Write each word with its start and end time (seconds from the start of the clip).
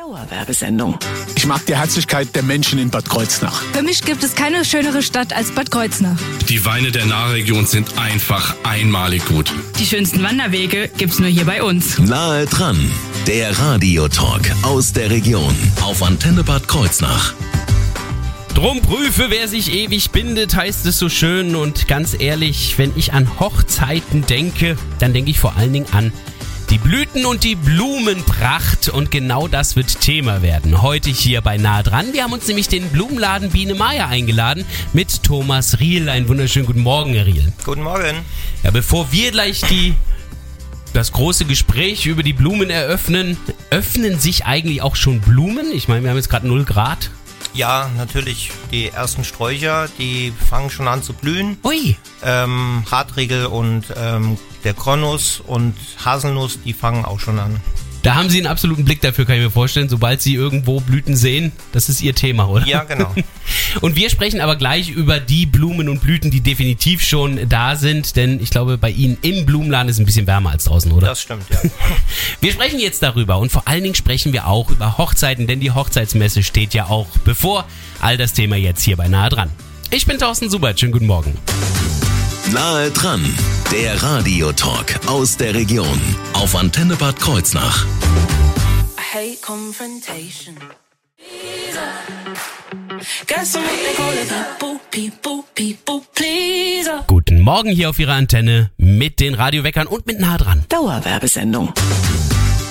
Dauerwerbesendung. 0.00 0.98
Ich 1.36 1.46
mag 1.46 1.66
die 1.66 1.76
Herzlichkeit 1.76 2.34
der 2.34 2.42
Menschen 2.42 2.78
in 2.78 2.88
Bad 2.88 3.06
Kreuznach. 3.10 3.60
Für 3.74 3.82
mich 3.82 4.02
gibt 4.02 4.24
es 4.24 4.34
keine 4.34 4.64
schönere 4.64 5.02
Stadt 5.02 5.34
als 5.34 5.50
Bad 5.50 5.70
Kreuznach. 5.70 6.18
Die 6.48 6.64
Weine 6.64 6.90
der 6.90 7.04
Nahregion 7.04 7.66
sind 7.66 7.98
einfach 7.98 8.56
einmalig 8.62 9.26
gut. 9.26 9.52
Die 9.78 9.84
schönsten 9.84 10.22
Wanderwege 10.22 10.88
gibt's 10.96 11.18
nur 11.18 11.28
hier 11.28 11.44
bei 11.44 11.62
uns. 11.62 11.98
Nahe 11.98 12.46
dran, 12.46 12.78
der 13.26 13.58
Radiotalk 13.58 14.50
aus 14.62 14.94
der 14.94 15.10
Region 15.10 15.54
auf 15.82 16.02
Antenne 16.02 16.44
Bad 16.44 16.66
Kreuznach. 16.66 17.34
Drum 18.54 18.80
prüfe, 18.80 19.26
wer 19.28 19.48
sich 19.48 19.70
ewig 19.74 20.12
bindet, 20.12 20.56
heißt 20.56 20.86
es 20.86 20.98
so 20.98 21.10
schön. 21.10 21.54
Und 21.54 21.88
ganz 21.88 22.16
ehrlich, 22.18 22.78
wenn 22.78 22.92
ich 22.96 23.12
an 23.12 23.38
Hochzeiten 23.38 24.24
denke, 24.24 24.78
dann 24.98 25.12
denke 25.12 25.30
ich 25.30 25.38
vor 25.38 25.56
allen 25.56 25.74
Dingen 25.74 25.92
an 25.92 26.10
die 26.70 26.78
Blüten 26.78 27.26
und 27.26 27.42
die 27.42 27.56
Blumenpracht. 27.56 28.88
Und 28.88 29.10
genau 29.10 29.48
das 29.48 29.74
wird 29.74 30.00
Thema 30.00 30.40
werden. 30.40 30.82
Heute 30.82 31.10
hier 31.10 31.40
bei 31.40 31.56
Nah 31.56 31.82
dran. 31.82 32.12
Wir 32.12 32.22
haben 32.22 32.32
uns 32.32 32.46
nämlich 32.46 32.68
den 32.68 32.88
Blumenladen 32.90 33.50
Biene 33.50 33.74
Meier 33.74 34.06
eingeladen 34.06 34.64
mit 34.92 35.24
Thomas 35.24 35.80
Riel. 35.80 36.08
Einen 36.08 36.28
wunderschönen 36.28 36.66
guten 36.66 36.82
Morgen, 36.82 37.12
Herr 37.14 37.26
Riel. 37.26 37.52
Guten 37.64 37.82
Morgen. 37.82 38.18
Ja, 38.62 38.70
bevor 38.70 39.10
wir 39.10 39.32
gleich 39.32 39.62
die 39.62 39.94
das 40.92 41.10
große 41.10 41.44
Gespräch 41.44 42.06
über 42.06 42.22
die 42.22 42.32
Blumen 42.32 42.70
eröffnen, 42.70 43.36
öffnen 43.70 44.20
sich 44.20 44.44
eigentlich 44.46 44.80
auch 44.82 44.94
schon 44.94 45.20
Blumen? 45.20 45.72
Ich 45.72 45.88
meine, 45.88 46.04
wir 46.04 46.10
haben 46.10 46.16
jetzt 46.18 46.30
gerade 46.30 46.46
0 46.46 46.64
Grad. 46.64 47.10
Ja, 47.54 47.90
natürlich. 47.96 48.50
Die 48.70 48.88
ersten 48.88 49.24
Sträucher, 49.24 49.88
die 49.98 50.32
fangen 50.32 50.70
schon 50.70 50.88
an 50.88 51.02
zu 51.02 51.12
blühen. 51.12 51.58
Ui. 51.64 51.96
Ähm, 52.22 52.84
Hartriegel 52.90 53.46
und 53.46 53.92
ähm, 53.96 54.38
der 54.64 54.74
Kronos 54.74 55.40
und 55.40 55.74
Haselnuss, 56.04 56.62
die 56.62 56.72
fangen 56.72 57.04
auch 57.04 57.18
schon 57.18 57.38
an. 57.38 57.60
Da 58.02 58.14
haben 58.14 58.30
Sie 58.30 58.38
einen 58.38 58.46
absoluten 58.46 58.84
Blick 58.84 59.02
dafür, 59.02 59.26
kann 59.26 59.36
ich 59.36 59.42
mir 59.42 59.50
vorstellen. 59.50 59.88
Sobald 59.88 60.22
Sie 60.22 60.34
irgendwo 60.34 60.80
Blüten 60.80 61.16
sehen, 61.16 61.52
das 61.72 61.88
ist 61.88 62.00
Ihr 62.00 62.14
Thema, 62.14 62.48
oder? 62.48 62.66
Ja, 62.66 62.84
genau. 62.84 63.14
und 63.82 63.96
wir 63.96 64.08
sprechen 64.08 64.40
aber 64.40 64.56
gleich 64.56 64.88
über 64.88 65.20
die 65.20 65.44
Blumen 65.44 65.88
und 65.88 66.00
Blüten, 66.00 66.30
die 66.30 66.40
definitiv 66.40 67.02
schon 67.02 67.48
da 67.48 67.76
sind, 67.76 68.16
denn 68.16 68.40
ich 68.40 68.50
glaube, 68.50 68.78
bei 68.78 68.90
Ihnen 68.90 69.18
im 69.22 69.44
Blumenladen 69.44 69.88
ist 69.88 69.96
es 69.96 70.00
ein 70.00 70.06
bisschen 70.06 70.26
wärmer 70.26 70.50
als 70.50 70.64
draußen, 70.64 70.90
oder? 70.92 71.08
Das 71.08 71.20
stimmt, 71.20 71.44
ja. 71.50 71.58
Wir 72.40 72.52
sprechen 72.52 72.78
jetzt 72.78 73.02
darüber 73.02 73.38
und 73.38 73.52
vor 73.52 73.68
allen 73.68 73.82
Dingen 73.82 73.94
sprechen 73.94 74.32
wir 74.32 74.46
auch 74.46 74.70
über 74.70 74.96
Hochzeiten, 74.96 75.46
denn 75.46 75.60
die 75.60 75.72
Hochzeitsmesse 75.72 76.42
steht 76.42 76.72
ja 76.74 76.86
auch 76.86 77.06
bevor. 77.24 77.66
All 78.00 78.16
das 78.16 78.32
Thema 78.32 78.56
jetzt 78.56 78.82
hier 78.82 78.96
bei 78.96 79.08
Nahe 79.08 79.28
dran. 79.28 79.50
Ich 79.90 80.06
bin 80.06 80.18
Thorsten 80.18 80.48
Subert, 80.48 80.80
schönen 80.80 80.92
guten 80.92 81.06
Morgen. 81.06 81.36
Nahe 82.52 82.90
dran, 82.90 83.22
der 83.70 84.02
Radiotalk 84.02 85.06
aus 85.06 85.36
der 85.36 85.54
Region 85.54 86.00
auf 86.32 86.56
Antenne 86.56 86.96
Bad 86.96 87.20
Kreuznach. 87.20 87.86
I 88.98 89.14
hate 89.14 89.38
confrontation. 89.40 90.56
Guten 97.06 97.40
Morgen 97.40 97.70
hier 97.70 97.90
auf 97.90 97.98
Ihrer 98.00 98.14
Antenne 98.14 98.70
mit 98.76 99.20
den 99.20 99.34
Radioweckern 99.34 99.86
und 99.86 100.06
mit 100.08 100.18
Nahe 100.18 100.38
dran. 100.38 100.64
Dauerwerbesendung. 100.68 101.72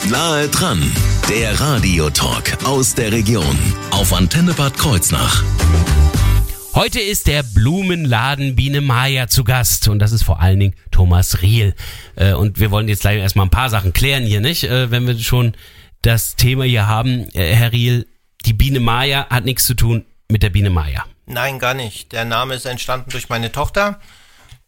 Nahe 0.09 0.49
dran, 0.49 0.91
der 1.29 1.57
Radiotalk 1.57 2.57
aus 2.65 2.95
der 2.95 3.13
Region 3.13 3.57
auf 3.91 4.11
Antenne 4.11 4.53
Bad 4.53 4.77
Kreuznach. 4.77 5.43
Heute 6.75 6.99
ist 6.99 7.27
der 7.27 7.43
Blumenladen 7.43 8.55
Biene 8.55 8.79
Meier 8.81 9.27
zu 9.27 9.43
Gast 9.43 9.87
und 9.87 9.99
das 9.99 10.11
ist 10.11 10.23
vor 10.23 10.39
allen 10.39 10.59
Dingen 10.59 10.75
Thomas 10.91 11.41
Riel. 11.41 11.75
Äh, 12.15 12.33
Und 12.33 12.59
wir 12.59 12.71
wollen 12.71 12.87
jetzt 12.87 13.01
gleich 13.01 13.19
erstmal 13.19 13.47
ein 13.47 13.51
paar 13.51 13.69
Sachen 13.69 13.91
klären 13.91 14.23
hier, 14.23 14.39
nicht? 14.39 14.63
Äh, 14.63 14.89
Wenn 14.91 15.05
wir 15.07 15.17
schon 15.19 15.55
das 16.01 16.35
Thema 16.35 16.63
hier 16.63 16.87
haben, 16.87 17.27
Äh, 17.33 17.53
Herr 17.55 17.71
Riel, 17.73 18.07
die 18.45 18.53
Biene 18.53 18.79
Meier 18.79 19.27
hat 19.29 19.45
nichts 19.45 19.65
zu 19.65 19.73
tun 19.73 20.05
mit 20.29 20.43
der 20.43 20.51
Biene 20.51 20.69
Meier. 20.69 21.05
Nein, 21.25 21.59
gar 21.59 21.73
nicht. 21.73 22.11
Der 22.11 22.23
Name 22.25 22.53
ist 22.55 22.65
entstanden 22.65 23.09
durch 23.09 23.29
meine 23.29 23.51
Tochter 23.51 23.99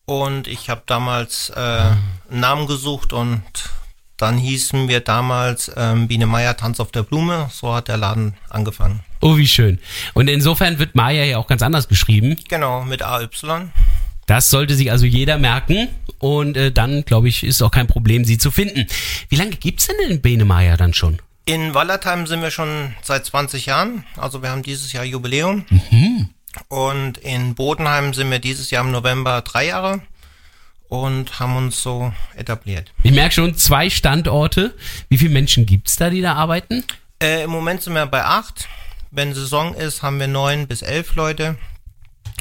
und 0.05 0.47
ich 0.47 0.69
habe 0.69 0.83
damals 0.85 1.49
einen 1.51 1.99
Namen 2.29 2.67
gesucht 2.67 3.13
und 3.13 3.41
dann 4.21 4.37
hießen 4.37 4.87
wir 4.87 4.99
damals 4.99 5.71
ähm, 5.75 6.07
Biene 6.07 6.27
Meier 6.27 6.55
Tanz 6.55 6.79
auf 6.79 6.91
der 6.91 7.03
Blume. 7.03 7.49
So 7.51 7.73
hat 7.73 7.87
der 7.87 7.97
Laden 7.97 8.35
angefangen. 8.49 8.99
Oh, 9.19 9.37
wie 9.37 9.47
schön. 9.47 9.79
Und 10.13 10.29
insofern 10.29 10.77
wird 10.79 10.95
Meier 10.95 11.25
ja 11.25 11.37
auch 11.37 11.47
ganz 11.47 11.61
anders 11.61 11.87
geschrieben. 11.87 12.37
Genau, 12.47 12.83
mit 12.83 13.01
AY. 13.01 13.27
Das 14.27 14.49
sollte 14.49 14.75
sich 14.75 14.91
also 14.91 15.05
jeder 15.05 15.37
merken 15.37 15.87
und 16.19 16.55
äh, 16.55 16.71
dann, 16.71 17.03
glaube 17.03 17.29
ich, 17.29 17.43
ist 17.43 17.61
auch 17.61 17.71
kein 17.71 17.87
Problem, 17.87 18.23
sie 18.23 18.37
zu 18.37 18.51
finden. 18.51 18.85
Wie 19.29 19.35
lange 19.35 19.51
gibt's 19.51 19.87
denn 19.87 19.95
den 20.07 20.21
Biene 20.21 20.45
Meier 20.45 20.77
dann 20.77 20.93
schon? 20.93 21.19
In 21.45 21.73
Wallertheim 21.73 22.27
sind 22.27 22.41
wir 22.41 22.51
schon 22.51 22.93
seit 23.01 23.25
20 23.25 23.65
Jahren. 23.65 24.05
Also 24.17 24.43
wir 24.43 24.51
haben 24.51 24.61
dieses 24.61 24.93
Jahr 24.93 25.03
Jubiläum. 25.03 25.65
Und 26.67 27.17
in 27.17 27.55
Bodenheim 27.55 28.13
sind 28.13 28.29
wir 28.29 28.39
dieses 28.39 28.69
Jahr 28.69 28.83
im 28.83 28.91
November 28.91 29.41
drei 29.41 29.67
Jahre 29.67 30.01
und 30.91 31.39
haben 31.39 31.55
uns 31.55 31.81
so 31.81 32.13
etabliert. 32.35 32.91
Ich 33.03 33.13
merke 33.13 33.33
schon, 33.33 33.55
zwei 33.55 33.89
Standorte. 33.89 34.75
Wie 35.07 35.17
viele 35.17 35.31
Menschen 35.31 35.65
gibt's 35.65 35.95
da, 35.95 36.09
die 36.09 36.19
da 36.21 36.33
arbeiten? 36.33 36.83
Äh, 37.23 37.43
Im 37.43 37.49
Moment 37.49 37.81
sind 37.81 37.93
wir 37.93 38.05
bei 38.07 38.25
acht. 38.25 38.67
Wenn 39.09 39.33
Saison 39.33 39.73
ist, 39.73 40.03
haben 40.03 40.19
wir 40.19 40.27
neun 40.27 40.67
bis 40.67 40.81
elf 40.81 41.15
Leute. 41.15 41.57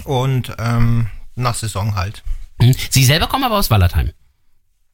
Und 0.03 0.53
ähm, 0.59 1.07
nach 1.37 1.55
Saison 1.55 1.95
halt. 1.95 2.25
Hm. 2.61 2.75
Sie 2.91 3.05
selber 3.05 3.29
kommen 3.29 3.45
aber 3.45 3.57
aus 3.57 3.71
Wallertheim. 3.71 4.11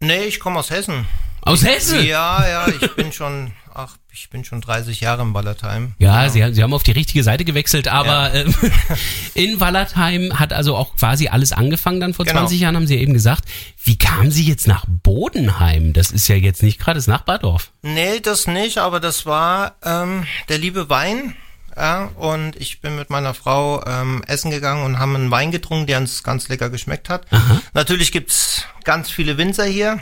Nee, 0.01 0.25
ich 0.25 0.39
komme 0.39 0.59
aus 0.59 0.69
Hessen. 0.69 1.07
Aus 1.47 1.65
Hessen? 1.65 2.05
Ja, 2.05 2.47
ja, 2.49 2.69
ich 2.69 2.95
bin 2.97 3.13
schon, 3.13 3.53
ach, 3.73 3.97
ich 4.13 4.29
bin 4.31 4.45
schon 4.45 4.61
30 4.61 5.01
Jahre 5.01 5.23
im 5.23 5.33
Wallertheim. 5.35 5.95
Ja, 5.99 6.29
Sie, 6.29 6.43
haben- 6.43 6.55
Sie 6.55 6.63
haben 6.63 6.73
auf 6.75 6.83
die 6.83 6.91
richtige 6.93 7.23
Seite 7.23 7.45
gewechselt, 7.45 7.89
aber 7.89 8.35
ähm, 8.35 8.55
in 9.35 9.61
Wallertheim 9.61 10.39
hat 10.39 10.53
also 10.53 10.75
auch 10.77 10.97
quasi 10.97 11.29
alles 11.29 11.53
angefangen 11.53 12.01
dann 12.01 12.15
vor 12.15 12.25
Genau. 12.25 12.41
20 12.41 12.61
Jahren, 12.61 12.77
haben 12.77 12.87
Sie 12.87 12.97
ja 12.97 13.01
eben 13.01 13.13
gesagt. 13.15 13.45
Wie 13.85 13.97
kamen 13.97 14.31
Sie 14.31 14.45
jetzt 14.45 14.67
nach 14.67 14.85
Bodenheim? 14.89 15.93
Das 15.93 16.11
ist 16.11 16.29
ja 16.29 16.37
jetzt 16.37 16.63
nicht 16.63 16.79
gerade 16.81 16.99
das 16.99 17.07
Nachbardorf. 17.07 17.71
Nee, 17.83 18.21
das 18.21 18.47
nicht, 18.47 18.79
aber 18.79 19.01
das 19.01 19.27
war 19.27 19.77
ähm, 19.85 20.25
der 20.49 20.59
liebe 20.59 20.89
Wein. 20.89 21.35
Ja, 21.77 22.07
und 22.17 22.57
ich 22.57 22.81
bin 22.81 22.97
mit 22.97 23.11
meiner 23.11 23.35
Frau 23.35 23.85
ähm, 23.87 24.25
essen 24.27 24.51
gegangen 24.51 24.83
und 24.85 24.99
haben 24.99 25.15
einen 25.15 25.31
Wein 25.31 25.51
getrunken, 25.51 25.87
der 25.87 25.99
uns 25.99 26.23
ganz 26.23 26.49
lecker 26.49 26.71
geschmeckt 26.71 27.11
hat. 27.11 27.27
Natürlich 27.75 28.13
gibt's 28.13 28.65
ganz 28.85 29.11
viele 29.11 29.37
Winzer 29.37 29.67
hier, 29.67 30.01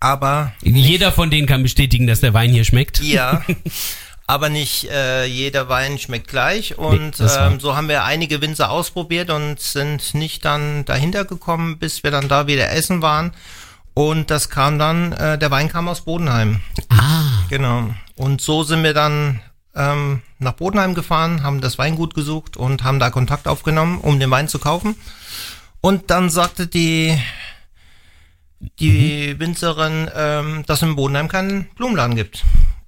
aber 0.00 0.52
Jeder 0.62 1.12
von 1.12 1.30
denen 1.30 1.46
kann 1.46 1.62
bestätigen, 1.62 2.06
dass 2.06 2.20
der 2.20 2.34
Wein 2.34 2.50
hier 2.50 2.64
schmeckt. 2.64 3.00
ja, 3.00 3.42
aber 4.26 4.48
nicht 4.48 4.90
äh, 4.90 5.24
jeder 5.26 5.68
Wein 5.68 5.98
schmeckt 5.98 6.28
gleich. 6.28 6.76
Und 6.78 7.18
war- 7.20 7.52
ähm, 7.52 7.60
so 7.60 7.76
haben 7.76 7.88
wir 7.88 8.04
einige 8.04 8.40
Winzer 8.40 8.70
ausprobiert 8.70 9.30
und 9.30 9.60
sind 9.60 10.14
nicht 10.14 10.44
dann 10.44 10.84
dahinter 10.84 11.24
gekommen, 11.24 11.78
bis 11.78 12.02
wir 12.02 12.10
dann 12.10 12.28
da 12.28 12.46
wieder 12.46 12.70
essen 12.70 13.02
waren. 13.02 13.32
Und 13.94 14.30
das 14.30 14.50
kam 14.50 14.78
dann, 14.78 15.12
äh, 15.12 15.38
der 15.38 15.50
Wein 15.50 15.68
kam 15.70 15.88
aus 15.88 16.02
Bodenheim. 16.02 16.60
Ah. 16.90 17.22
Genau. 17.48 17.88
Und 18.16 18.40
so 18.42 18.62
sind 18.62 18.82
wir 18.82 18.92
dann 18.92 19.40
ähm, 19.74 20.20
nach 20.38 20.52
Bodenheim 20.52 20.94
gefahren, 20.94 21.42
haben 21.42 21.60
das 21.62 21.78
Weingut 21.78 22.14
gesucht 22.14 22.56
und 22.56 22.82
haben 22.84 22.98
da 22.98 23.08
Kontakt 23.10 23.48
aufgenommen, 23.48 23.98
um 24.00 24.20
den 24.20 24.30
Wein 24.30 24.48
zu 24.48 24.58
kaufen. 24.58 24.96
Und 25.80 26.10
dann 26.10 26.28
sagte 26.30 26.66
die 26.66 27.16
die 28.80 29.38
Winzerin, 29.38 30.10
ähm, 30.14 30.64
dass 30.66 30.78
es 30.82 30.88
in 30.88 30.96
Bodenheim 30.96 31.28
keinen 31.28 31.64
Blumenladen 31.76 32.16
gibt. 32.16 32.44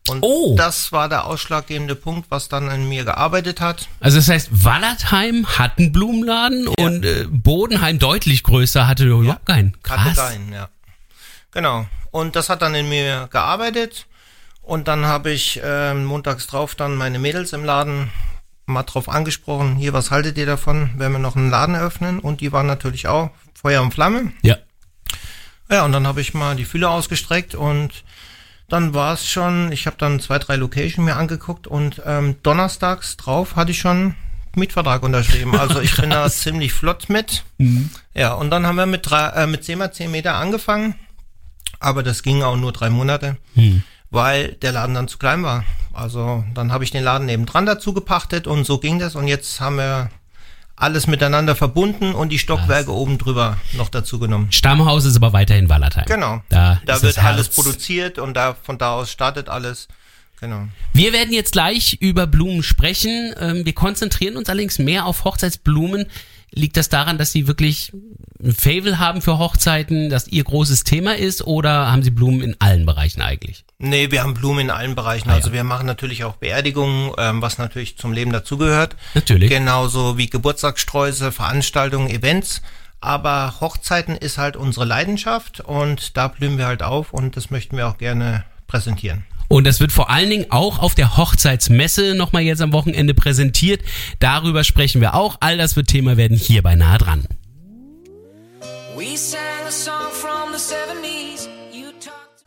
Und 0.08 0.20
Oh. 0.22 0.54
das 0.56 0.90
war 0.92 1.08
der 1.10 1.26
ausschlaggebende 1.26 1.94
Punkt, 1.94 2.30
was 2.30 2.48
dann 2.48 2.70
in 2.70 2.88
mir 2.88 3.04
gearbeitet 3.04 3.60
hat. 3.60 3.88
Also 4.00 4.16
das 4.16 4.28
heißt, 4.28 4.64
Wallertheim 4.64 5.46
hat 5.58 5.78
einen 5.78 5.92
Blumenladen 5.92 6.66
und 6.68 7.04
äh, 7.04 7.26
Bodenheim 7.28 7.98
deutlich 7.98 8.42
größer 8.42 8.86
hatte 8.88 9.04
überhaupt 9.04 9.44
keinen. 9.44 9.76
Hatte 9.86 10.14
Krass. 10.14 10.16
keinen, 10.16 10.52
ja. 10.52 10.68
Genau. 11.50 11.86
Und 12.10 12.36
das 12.36 12.48
hat 12.48 12.62
dann 12.62 12.74
in 12.74 12.88
mir 12.88 13.28
gearbeitet. 13.30 14.06
Und 14.62 14.88
dann 14.88 15.04
habe 15.06 15.30
ich 15.30 15.60
ähm, 15.62 16.04
montags 16.04 16.46
drauf 16.46 16.74
dann 16.74 16.94
meine 16.96 17.18
Mädels 17.18 17.52
im 17.52 17.64
Laden 17.64 18.10
mal 18.66 18.82
drauf 18.82 19.08
angesprochen, 19.08 19.76
hier, 19.76 19.94
was 19.94 20.10
haltet 20.10 20.36
ihr 20.36 20.44
davon, 20.44 20.90
wenn 20.96 21.10
wir 21.12 21.18
noch 21.18 21.36
einen 21.36 21.50
Laden 21.50 21.74
eröffnen? 21.74 22.18
Und 22.18 22.42
die 22.42 22.52
waren 22.52 22.66
natürlich 22.66 23.08
auch 23.08 23.30
Feuer 23.54 23.80
und 23.82 23.94
Flamme. 23.94 24.32
Ja. 24.42 24.56
Ja, 25.70 25.84
und 25.84 25.92
dann 25.92 26.06
habe 26.06 26.20
ich 26.20 26.34
mal 26.34 26.56
die 26.56 26.64
Fühler 26.64 26.90
ausgestreckt 26.90 27.54
und 27.54 27.90
dann 28.68 28.94
war 28.94 29.14
es 29.14 29.28
schon, 29.28 29.72
ich 29.72 29.86
habe 29.86 29.96
dann 29.98 30.20
zwei, 30.20 30.38
drei 30.38 30.56
Location 30.56 31.04
mir 31.04 31.16
angeguckt 31.16 31.66
und 31.66 32.02
ähm, 32.04 32.36
donnerstags 32.42 33.16
drauf 33.16 33.56
hatte 33.56 33.70
ich 33.70 33.78
schon 33.78 34.14
Mietvertrag 34.54 35.02
unterschrieben. 35.02 35.56
Also 35.56 35.80
ich 35.80 35.96
bin 35.96 36.10
da 36.10 36.28
ziemlich 36.30 36.72
flott 36.72 37.08
mit. 37.08 37.44
Ja, 38.14 38.34
und 38.34 38.50
dann 38.50 38.66
haben 38.66 38.76
wir 38.76 38.86
mit, 38.86 39.08
drei, 39.08 39.28
äh, 39.28 39.46
mit 39.46 39.64
10 39.64 39.78
mal 39.78 39.92
10 39.92 40.10
Meter 40.10 40.34
angefangen, 40.34 40.94
aber 41.80 42.02
das 42.02 42.22
ging 42.22 42.42
auch 42.42 42.56
nur 42.56 42.72
drei 42.72 42.90
Monate, 42.90 43.36
weil 44.10 44.52
der 44.54 44.72
Laden 44.72 44.94
dann 44.94 45.08
zu 45.08 45.18
klein 45.18 45.42
war. 45.42 45.64
Also 45.92 46.44
dann 46.54 46.72
habe 46.72 46.84
ich 46.84 46.90
den 46.90 47.04
Laden 47.04 47.26
nebendran 47.26 47.66
dazu 47.66 47.92
gepachtet 47.92 48.46
und 48.46 48.64
so 48.64 48.78
ging 48.78 48.98
das 48.98 49.16
und 49.16 49.28
jetzt 49.28 49.60
haben 49.60 49.76
wir 49.76 50.10
alles 50.78 51.06
miteinander 51.06 51.56
verbunden 51.56 52.14
und 52.14 52.30
die 52.30 52.38
Stockwerke 52.38 52.92
oben 52.92 53.18
drüber 53.18 53.58
noch 53.74 53.88
dazu 53.88 54.18
genommen. 54.18 54.52
Stammhaus 54.52 55.04
ist 55.04 55.16
aber 55.16 55.32
weiterhin 55.32 55.68
Wallertheim. 55.68 56.06
Genau. 56.06 56.42
Da, 56.48 56.80
Da 56.86 57.02
wird 57.02 57.22
alles 57.22 57.48
produziert 57.48 58.18
und 58.18 58.34
da 58.34 58.56
von 58.62 58.78
da 58.78 58.92
aus 58.92 59.10
startet 59.10 59.48
alles. 59.48 59.88
Genau. 60.40 60.68
Wir 60.92 61.12
werden 61.12 61.32
jetzt 61.34 61.52
gleich 61.52 61.94
über 62.00 62.28
Blumen 62.28 62.62
sprechen. 62.62 63.34
Ähm, 63.40 63.64
Wir 63.64 63.74
konzentrieren 63.74 64.36
uns 64.36 64.48
allerdings 64.48 64.78
mehr 64.78 65.06
auf 65.06 65.24
Hochzeitsblumen. 65.24 66.06
Liegt 66.52 66.76
das 66.76 66.88
daran, 66.88 67.18
dass 67.18 67.32
Sie 67.32 67.48
wirklich 67.48 67.92
ein 68.42 68.52
Favel 68.52 68.98
haben 68.98 69.20
für 69.20 69.38
Hochzeiten, 69.38 70.10
dass 70.10 70.28
Ihr 70.28 70.44
großes 70.44 70.84
Thema 70.84 71.16
ist 71.16 71.46
oder 71.46 71.90
haben 71.90 72.02
Sie 72.02 72.10
Blumen 72.10 72.40
in 72.40 72.56
allen 72.60 72.86
Bereichen 72.86 73.20
eigentlich? 73.20 73.64
Nee, 73.78 74.10
wir 74.10 74.22
haben 74.22 74.34
Blumen 74.34 74.60
in 74.60 74.70
allen 74.70 74.94
Bereichen. 74.94 75.30
Ah, 75.30 75.34
also 75.34 75.48
ja. 75.48 75.54
wir 75.54 75.64
machen 75.64 75.86
natürlich 75.86 76.24
auch 76.24 76.36
Beerdigungen, 76.36 77.12
ähm, 77.18 77.42
was 77.42 77.58
natürlich 77.58 77.96
zum 77.96 78.12
Leben 78.12 78.32
dazugehört. 78.32 78.96
Natürlich. 79.14 79.50
Genauso 79.50 80.18
wie 80.18 80.28
Geburtstagssträuße, 80.28 81.32
Veranstaltungen, 81.32 82.08
Events. 82.08 82.62
Aber 83.00 83.54
Hochzeiten 83.60 84.16
ist 84.16 84.38
halt 84.38 84.56
unsere 84.56 84.84
Leidenschaft 84.84 85.60
und 85.60 86.16
da 86.16 86.28
blühen 86.28 86.58
wir 86.58 86.66
halt 86.66 86.82
auf 86.82 87.12
und 87.12 87.36
das 87.36 87.50
möchten 87.50 87.76
wir 87.76 87.86
auch 87.86 87.98
gerne 87.98 88.44
präsentieren. 88.66 89.24
Und 89.48 89.66
das 89.66 89.80
wird 89.80 89.92
vor 89.92 90.10
allen 90.10 90.28
Dingen 90.28 90.46
auch 90.50 90.78
auf 90.78 90.94
der 90.94 91.16
Hochzeitsmesse 91.16 92.14
nochmal 92.14 92.42
jetzt 92.42 92.60
am 92.60 92.72
Wochenende 92.72 93.14
präsentiert. 93.14 93.80
Darüber 94.18 94.62
sprechen 94.62 95.00
wir 95.00 95.14
auch. 95.14 95.38
All 95.40 95.56
das 95.56 95.74
wird 95.74 95.88
Thema 95.88 96.16
werden 96.16 96.36
hier 96.36 96.62
bei 96.62 96.74
Nahe 96.74 96.98
dran. 96.98 97.24
We 98.98 99.16
sang 99.16 99.64
a 99.64 99.70
song 99.70 100.10
from 100.10 100.50
the 100.50 100.58
70s. 100.58 101.46
You 101.72 101.92
talked. 102.00 102.42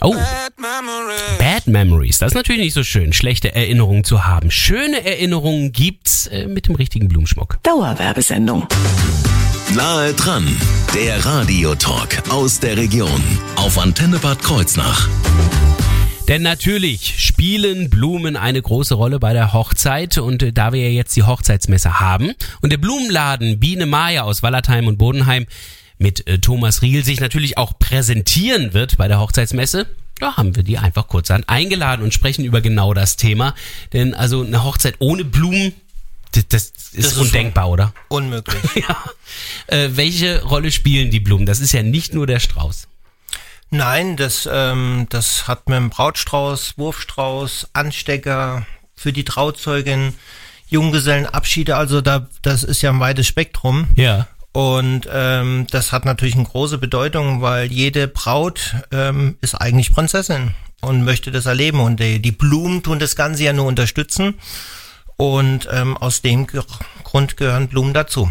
Oh. 0.00 0.14
Bad 1.40 1.66
Memories. 1.66 2.20
Das 2.20 2.30
ist 2.30 2.36
natürlich 2.36 2.60
nicht 2.60 2.74
so 2.74 2.84
schön, 2.84 3.12
schlechte 3.12 3.52
Erinnerungen 3.52 4.04
zu 4.04 4.24
haben. 4.24 4.52
Schöne 4.52 5.04
Erinnerungen 5.04 5.72
gibt's 5.72 6.28
äh, 6.28 6.46
mit 6.46 6.68
dem 6.68 6.76
richtigen 6.76 7.08
Blumenschmuck. 7.08 7.58
Dauerwerbesendung. 7.64 8.68
Nahe 9.74 10.12
dran, 10.12 10.46
der 10.94 11.26
Radiotalk 11.26 12.30
aus 12.30 12.60
der 12.60 12.76
Region 12.76 13.20
auf 13.56 13.76
Antenne 13.76 14.20
Bad 14.20 14.40
Kreuznach. 14.40 15.08
Denn 16.28 16.42
natürlich 16.42 17.14
spielen 17.18 17.88
Blumen 17.88 18.36
eine 18.36 18.60
große 18.60 18.94
Rolle 18.94 19.20
bei 19.20 19.32
der 19.32 19.52
Hochzeit 19.52 20.18
und 20.18 20.42
äh, 20.42 20.52
da 20.52 20.72
wir 20.72 20.82
ja 20.82 20.88
jetzt 20.88 21.14
die 21.14 21.22
Hochzeitsmesse 21.22 22.00
haben 22.00 22.32
und 22.62 22.70
der 22.72 22.78
Blumenladen 22.78 23.60
Biene 23.60 23.86
Maya 23.86 24.22
aus 24.22 24.42
Wallertheim 24.42 24.88
und 24.88 24.98
Bodenheim 24.98 25.46
mit 25.98 26.26
äh, 26.26 26.38
Thomas 26.38 26.82
Riel 26.82 27.04
sich 27.04 27.20
natürlich 27.20 27.58
auch 27.58 27.78
präsentieren 27.78 28.74
wird 28.74 28.96
bei 28.96 29.06
der 29.06 29.20
Hochzeitsmesse, 29.20 29.86
da 30.18 30.36
haben 30.36 30.56
wir 30.56 30.64
die 30.64 30.78
einfach 30.78 31.08
kurzerhand 31.08 31.48
eingeladen 31.48 32.02
und 32.02 32.12
sprechen 32.12 32.44
über 32.44 32.60
genau 32.60 32.92
das 32.92 33.16
Thema. 33.16 33.54
Denn 33.92 34.14
also 34.14 34.42
eine 34.42 34.64
Hochzeit 34.64 34.96
ohne 34.98 35.24
Blumen, 35.24 35.74
das, 36.32 36.48
das 36.48 36.64
ist 36.92 37.12
ist 37.12 37.18
undenkbar, 37.18 37.70
oder? 37.70 37.92
Unmöglich. 38.08 38.62
Ja. 38.74 39.04
Äh, 39.68 39.90
welche 39.92 40.42
Rolle 40.42 40.72
spielen 40.72 41.10
die 41.10 41.20
Blumen? 41.20 41.46
Das 41.46 41.60
ist 41.60 41.72
ja 41.72 41.82
nicht 41.82 42.14
nur 42.14 42.26
der 42.26 42.40
Strauß. 42.40 42.88
Nein, 43.70 44.16
das, 44.16 44.48
ähm, 44.50 45.06
das 45.10 45.48
hat 45.48 45.68
mit 45.68 45.76
dem 45.76 45.90
Brautstrauß, 45.90 46.78
Wurfstrauß, 46.78 47.70
Anstecker 47.72 48.66
für 48.94 49.12
die 49.12 49.24
Trauzeugin, 49.24 50.14
Junggesellenabschiede, 50.68 51.76
also 51.76 52.00
da, 52.00 52.26
das 52.42 52.64
ist 52.64 52.82
ja 52.82 52.90
ein 52.90 53.00
weites 53.00 53.26
Spektrum. 53.26 53.88
Ja. 53.96 54.28
Und 54.52 55.06
ähm, 55.12 55.66
das 55.70 55.92
hat 55.92 56.06
natürlich 56.06 56.34
eine 56.34 56.44
große 56.44 56.78
Bedeutung, 56.78 57.42
weil 57.42 57.70
jede 57.70 58.08
Braut 58.08 58.74
ähm, 58.90 59.36
ist 59.42 59.54
eigentlich 59.54 59.92
Prinzessin 59.92 60.54
und 60.80 61.04
möchte 61.04 61.30
das 61.30 61.46
erleben. 61.46 61.80
Und 61.80 62.00
die, 62.00 62.20
die 62.20 62.32
Blumen 62.32 62.82
tun 62.82 62.98
das 62.98 63.16
Ganze 63.16 63.44
ja 63.44 63.52
nur 63.52 63.66
unterstützen. 63.66 64.34
Und 65.18 65.68
ähm, 65.70 65.96
aus 65.96 66.22
dem 66.22 66.46
Grund 67.04 67.36
gehören 67.36 67.68
Blumen 67.68 67.92
dazu. 67.92 68.30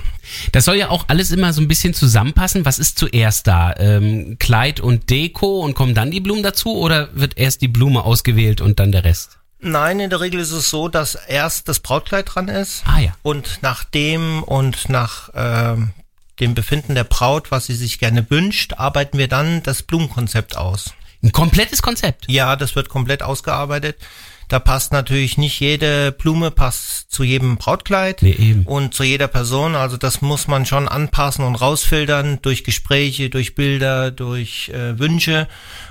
Das 0.51 0.65
soll 0.65 0.75
ja 0.75 0.89
auch 0.89 1.05
alles 1.07 1.31
immer 1.31 1.53
so 1.53 1.61
ein 1.61 1.67
bisschen 1.67 1.93
zusammenpassen. 1.93 2.65
Was 2.65 2.79
ist 2.79 2.99
zuerst 2.99 3.47
da? 3.47 3.75
Ähm, 3.77 4.37
Kleid 4.39 4.79
und 4.79 5.09
Deko 5.09 5.59
und 5.61 5.73
kommen 5.73 5.93
dann 5.93 6.11
die 6.11 6.19
Blumen 6.19 6.43
dazu 6.43 6.75
oder 6.77 7.09
wird 7.13 7.37
erst 7.37 7.61
die 7.61 7.67
Blume 7.67 8.03
ausgewählt 8.03 8.61
und 8.61 8.79
dann 8.79 8.91
der 8.91 9.03
Rest? 9.03 9.39
Nein, 9.59 9.99
in 9.99 10.09
der 10.09 10.21
Regel 10.21 10.39
ist 10.39 10.51
es 10.51 10.69
so, 10.69 10.89
dass 10.89 11.15
erst 11.15 11.67
das 11.67 11.79
Brautkleid 11.79 12.35
dran 12.35 12.49
ist. 12.49 12.83
Ah 12.85 12.99
ja. 12.99 13.15
Und 13.23 13.59
nach 13.61 13.83
dem 13.83 14.43
und 14.43 14.89
nach 14.89 15.29
ähm, 15.33 15.91
dem 16.39 16.53
Befinden 16.53 16.95
der 16.95 17.03
Braut, 17.03 17.51
was 17.51 17.65
sie 17.65 17.75
sich 17.75 17.99
gerne 17.99 18.29
wünscht, 18.29 18.73
arbeiten 18.73 19.17
wir 19.17 19.27
dann 19.27 19.63
das 19.63 19.81
Blumenkonzept 19.81 20.57
aus. 20.57 20.93
Ein 21.23 21.31
komplettes 21.31 21.81
Konzept. 21.81 22.25
Ja, 22.27 22.55
das 22.55 22.75
wird 22.75 22.89
komplett 22.89 23.23
ausgearbeitet. 23.23 23.97
Da 24.47 24.59
passt 24.59 24.91
natürlich 24.91 25.37
nicht 25.37 25.59
jede 25.59 26.11
Blume 26.11 26.51
passt 26.51 27.11
zu 27.11 27.23
jedem 27.23 27.57
Brautkleid 27.57 28.21
Nee, 28.21 28.31
eben. 28.31 28.63
und 28.65 28.93
zu 28.93 29.03
jeder 29.03 29.27
Person. 29.27 29.75
Also 29.75 29.97
das 29.97 30.21
muss 30.21 30.47
man 30.47 30.65
schon 30.65 30.87
anpassen 30.87 31.43
und 31.43 31.55
rausfiltern 31.55 32.39
durch 32.41 32.63
Gespräche, 32.63 33.29
durch 33.29 33.55
Bilder, 33.55 34.11
durch 34.11 34.69
äh, 34.69 34.99
Wünsche. 34.99 35.47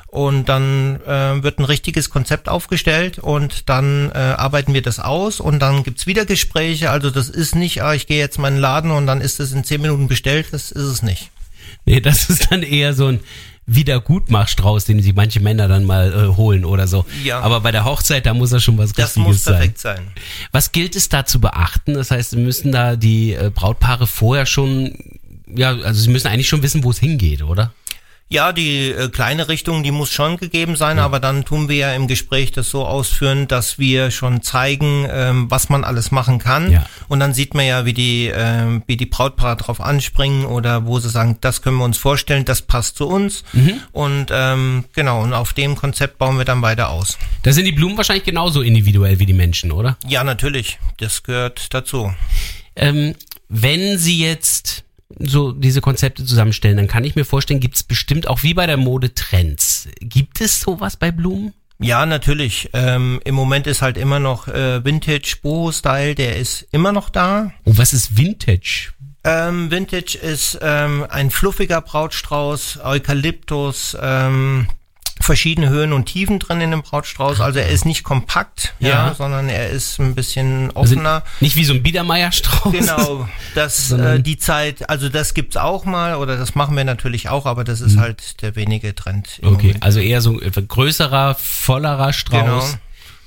Und 0.07 0.49
dann 0.49 1.01
äh, 1.05 1.43
wird 1.43 1.59
ein 1.59 1.65
richtiges 1.65 2.09
Konzept 2.09 2.49
aufgestellt 2.49 3.19
und 3.19 3.69
dann 3.69 4.13
äh, 4.15 4.19
arbeiten 4.19 4.73
wir 4.73 4.83
das 4.83 5.01
aus 5.01 5.41
und 5.41 5.59
dann 5.59 5.83
gibt's 5.83 6.07
wieder 6.07 6.25
Gespräche. 6.25 6.91
Also 6.91 7.11
das 7.11 7.29
ist 7.29 7.57
nicht, 7.57 7.83
ah, 7.83 7.95
ich 7.95 8.07
gehe 8.07 8.21
jetzt 8.21 8.39
mal 8.39 8.47
in 8.47 8.55
den 8.55 8.61
Laden 8.61 8.93
und 8.93 9.09
dann 9.09 9.21
ist 9.21 9.41
es 9.41 9.51
in 9.51 9.65
zehn 9.65 9.83
Minuten 9.83 10.07
bestellt. 10.07 10.47
Das 10.53 10.71
ist 10.71 10.85
es 10.85 11.03
nicht. 11.03 11.31
Nee, 11.85 12.01
das 12.01 12.31
ist 12.31 12.53
dann 12.53 12.63
eher 12.63 12.95
so 12.95 13.09
ein 13.09 13.21
Wiedergutmachstrauß, 13.67 14.85
den 14.85 15.03
sich 15.03 15.15
manche 15.15 15.41
Männer 15.41 15.69
dann 15.69 15.85
mal 15.85 16.13
äh, 16.13 16.37
holen 16.37 16.65
oder 16.65 16.87
so. 16.87 17.05
Ja. 17.23 17.41
Aber 17.41 17.61
bei 17.61 17.73
der 17.73 17.85
Hochzeit, 17.85 18.27
da 18.27 18.35
muss 18.35 18.51
das 18.51 18.63
schon 18.63 18.77
was 18.79 18.93
Das 18.93 19.17
Richtiges 19.17 19.27
muss 19.27 19.45
sein. 19.45 19.55
perfekt 19.55 19.79
sein. 19.79 20.01
Was 20.53 20.73
gilt 20.73 20.97
es 20.97 21.09
da 21.09 21.25
zu 21.25 21.41
beachten? 21.41 21.95
Das 21.95 22.11
heißt, 22.11 22.37
müssen 22.37 22.73
da 22.73 22.97
die 22.97 23.33
äh, 23.33 23.51
Brautpaare 23.55 24.07
vorher 24.07 24.47
schon, 24.47 24.95
ja, 25.47 25.71
also 25.71 26.01
sie 26.01 26.11
müssen 26.11 26.29
eigentlich 26.29 26.49
schon 26.49 26.63
wissen, 26.63 26.85
wo 26.85 26.91
es 26.91 26.99
hingeht, 26.99 27.43
oder? 27.43 27.73
Ja, 28.31 28.53
die 28.53 28.91
äh, 28.91 29.11
kleine 29.11 29.49
Richtung, 29.49 29.83
die 29.83 29.91
muss 29.91 30.11
schon 30.11 30.39
gegeben 30.39 30.77
sein, 30.77 30.99
aber 30.99 31.21
dann 31.21 31.45
tun 31.45 31.69
wir 31.69 31.77
ja 31.77 31.95
im 31.95 32.09
Gespräch 32.09 32.53
das 32.53 32.71
so 32.71 32.87
ausführen, 32.87 33.47
dass 33.49 33.79
wir 33.79 34.11
schon 34.11 34.43
zeigen, 34.43 35.07
ähm, 35.11 35.51
was 35.51 35.69
man 35.69 35.85
alles 35.85 36.11
machen 36.11 36.39
kann. 36.39 36.73
Ja. 36.73 36.87
Und 37.09 37.21
dann 37.21 37.35
sieht 37.35 37.55
man 37.55 37.67
ja, 37.67 37.85
wie 37.85 37.93
die, 37.93 38.33
ähm, 38.35 38.83
wie 38.87 38.97
die 38.97 39.07
Brautpaare 39.07 39.57
drauf 39.57 39.81
anspringen 39.81 40.47
oder 40.47 40.87
wo 40.87 40.99
sie 40.99 41.11
sagen, 41.11 41.37
das 41.43 41.63
können 41.63 41.77
wir 41.77 41.85
uns 41.85 41.99
vorstellen, 41.99 42.45
das 42.45 42.63
passt 42.63 42.97
zu 42.97 43.07
uns. 43.07 43.45
Mhm. 43.53 43.81
Und 43.93 44.27
ähm, 44.33 44.87
genau, 44.95 45.23
und 45.23 45.35
auf 45.35 45.53
dem 45.53 45.77
Konzept 45.77 46.19
bauen 46.19 46.39
wir 46.39 46.45
dann 46.45 46.63
weiter 46.63 46.89
aus. 46.89 47.19
Da 47.43 47.53
sind 47.53 47.67
die 47.67 47.73
Blumen 47.73 47.97
wahrscheinlich 47.97 48.25
genauso 48.25 48.63
individuell 48.63 49.19
wie 49.19 49.27
die 49.27 49.35
Menschen, 49.35 49.71
oder? 49.71 49.99
Ja, 50.09 50.25
natürlich, 50.25 50.79
das 50.97 51.23
gehört 51.23 51.75
dazu. 51.75 52.13
Ähm, 52.75 53.15
wenn 53.49 53.99
Sie 53.99 54.19
jetzt 54.19 54.85
so 55.19 55.53
diese 55.53 55.81
Konzepte 55.81 56.25
zusammenstellen, 56.25 56.77
dann 56.77 56.89
kann 56.89 57.05
ich 57.05 57.17
mir 57.17 57.25
vorstellen, 57.25 57.61
gibt 57.61 57.77
es 57.77 57.83
bestimmt 57.83 58.27
auch 58.29 58.43
wie 58.43 58.55
bei 58.55 58.67
der 58.67 58.77
Mode 58.77 59.15
Trends. 59.15 59.89
Gibt 60.01 60.41
es 60.41 60.61
sowas 60.61 60.97
bei 60.97 61.11
Blumen? 61.11 61.53
Ja, 61.79 62.07
natürlich. 62.07 62.71
Ähm, 62.73 63.21
Im 63.25 63.35
Moment 63.35 63.67
ist 63.67 63.83
halt 63.83 63.97
immer 63.99 64.21
noch 64.21 64.49
äh, 64.49 64.85
Vintage 64.85 65.37
Boho-Style, 65.43 66.15
der 66.15 66.37
ist 66.37 66.67
immer 66.71 66.93
noch 66.93 67.11
da. 67.11 67.53
Oh, 67.65 67.73
was 67.77 67.93
ist 67.93 68.17
Vintage? 68.17 68.93
Ähm, 69.25 69.71
Vintage 69.71 70.19
ist 70.19 70.59
ähm, 70.63 71.07
ein 71.09 71.31
fluffiger 71.31 71.81
Brautstrauß, 71.81 72.81
Eukalyptus, 72.85 73.97
ähm, 74.01 74.69
verschiedene 75.25 75.69
Höhen 75.69 75.93
und 75.93 76.07
Tiefen 76.07 76.39
drin 76.39 76.61
in 76.61 76.71
dem 76.71 76.83
Brautstrauß. 76.83 77.41
Also 77.41 77.59
er 77.59 77.69
ist 77.69 77.85
nicht 77.85 78.03
kompakt, 78.05 78.75
ja, 78.79 78.89
Ja. 79.09 79.15
sondern 79.15 79.49
er 79.49 79.71
ist 79.71 79.99
ein 79.99 80.15
bisschen 80.15 80.71
Also 80.77 80.95
offener. 80.95 81.23
nicht 81.41 81.57
wie 81.57 81.65
so 81.65 81.73
ein 81.75 81.83
Biedermeierstrauß. 81.83 82.73
Genau, 82.73 83.29
das 83.55 83.91
äh, 83.91 84.21
die 84.21 84.37
Zeit, 84.39 84.89
also 84.89 85.09
das 85.09 85.35
gibt's 85.35 85.57
auch 85.57 85.85
mal 85.85 86.17
oder 86.17 86.37
das 86.37 86.55
machen 86.55 86.77
wir 86.77 86.85
natürlich 86.85 87.29
auch, 87.29 87.47
aber 87.47 87.65
das 87.65 87.81
Mhm. 87.81 87.87
ist 87.87 87.97
halt 87.99 88.43
der 88.43 88.57
wenige 88.57 88.95
Trend. 88.95 89.41
Okay, 89.43 89.67
Moment. 89.69 89.83
also 89.83 90.01
eher 90.01 90.21
so 90.21 90.39
ein 90.41 90.69
größerer, 90.69 91.35
vollerer 91.37 92.13
Strauß, 92.13 92.41
Genau. 92.43 92.65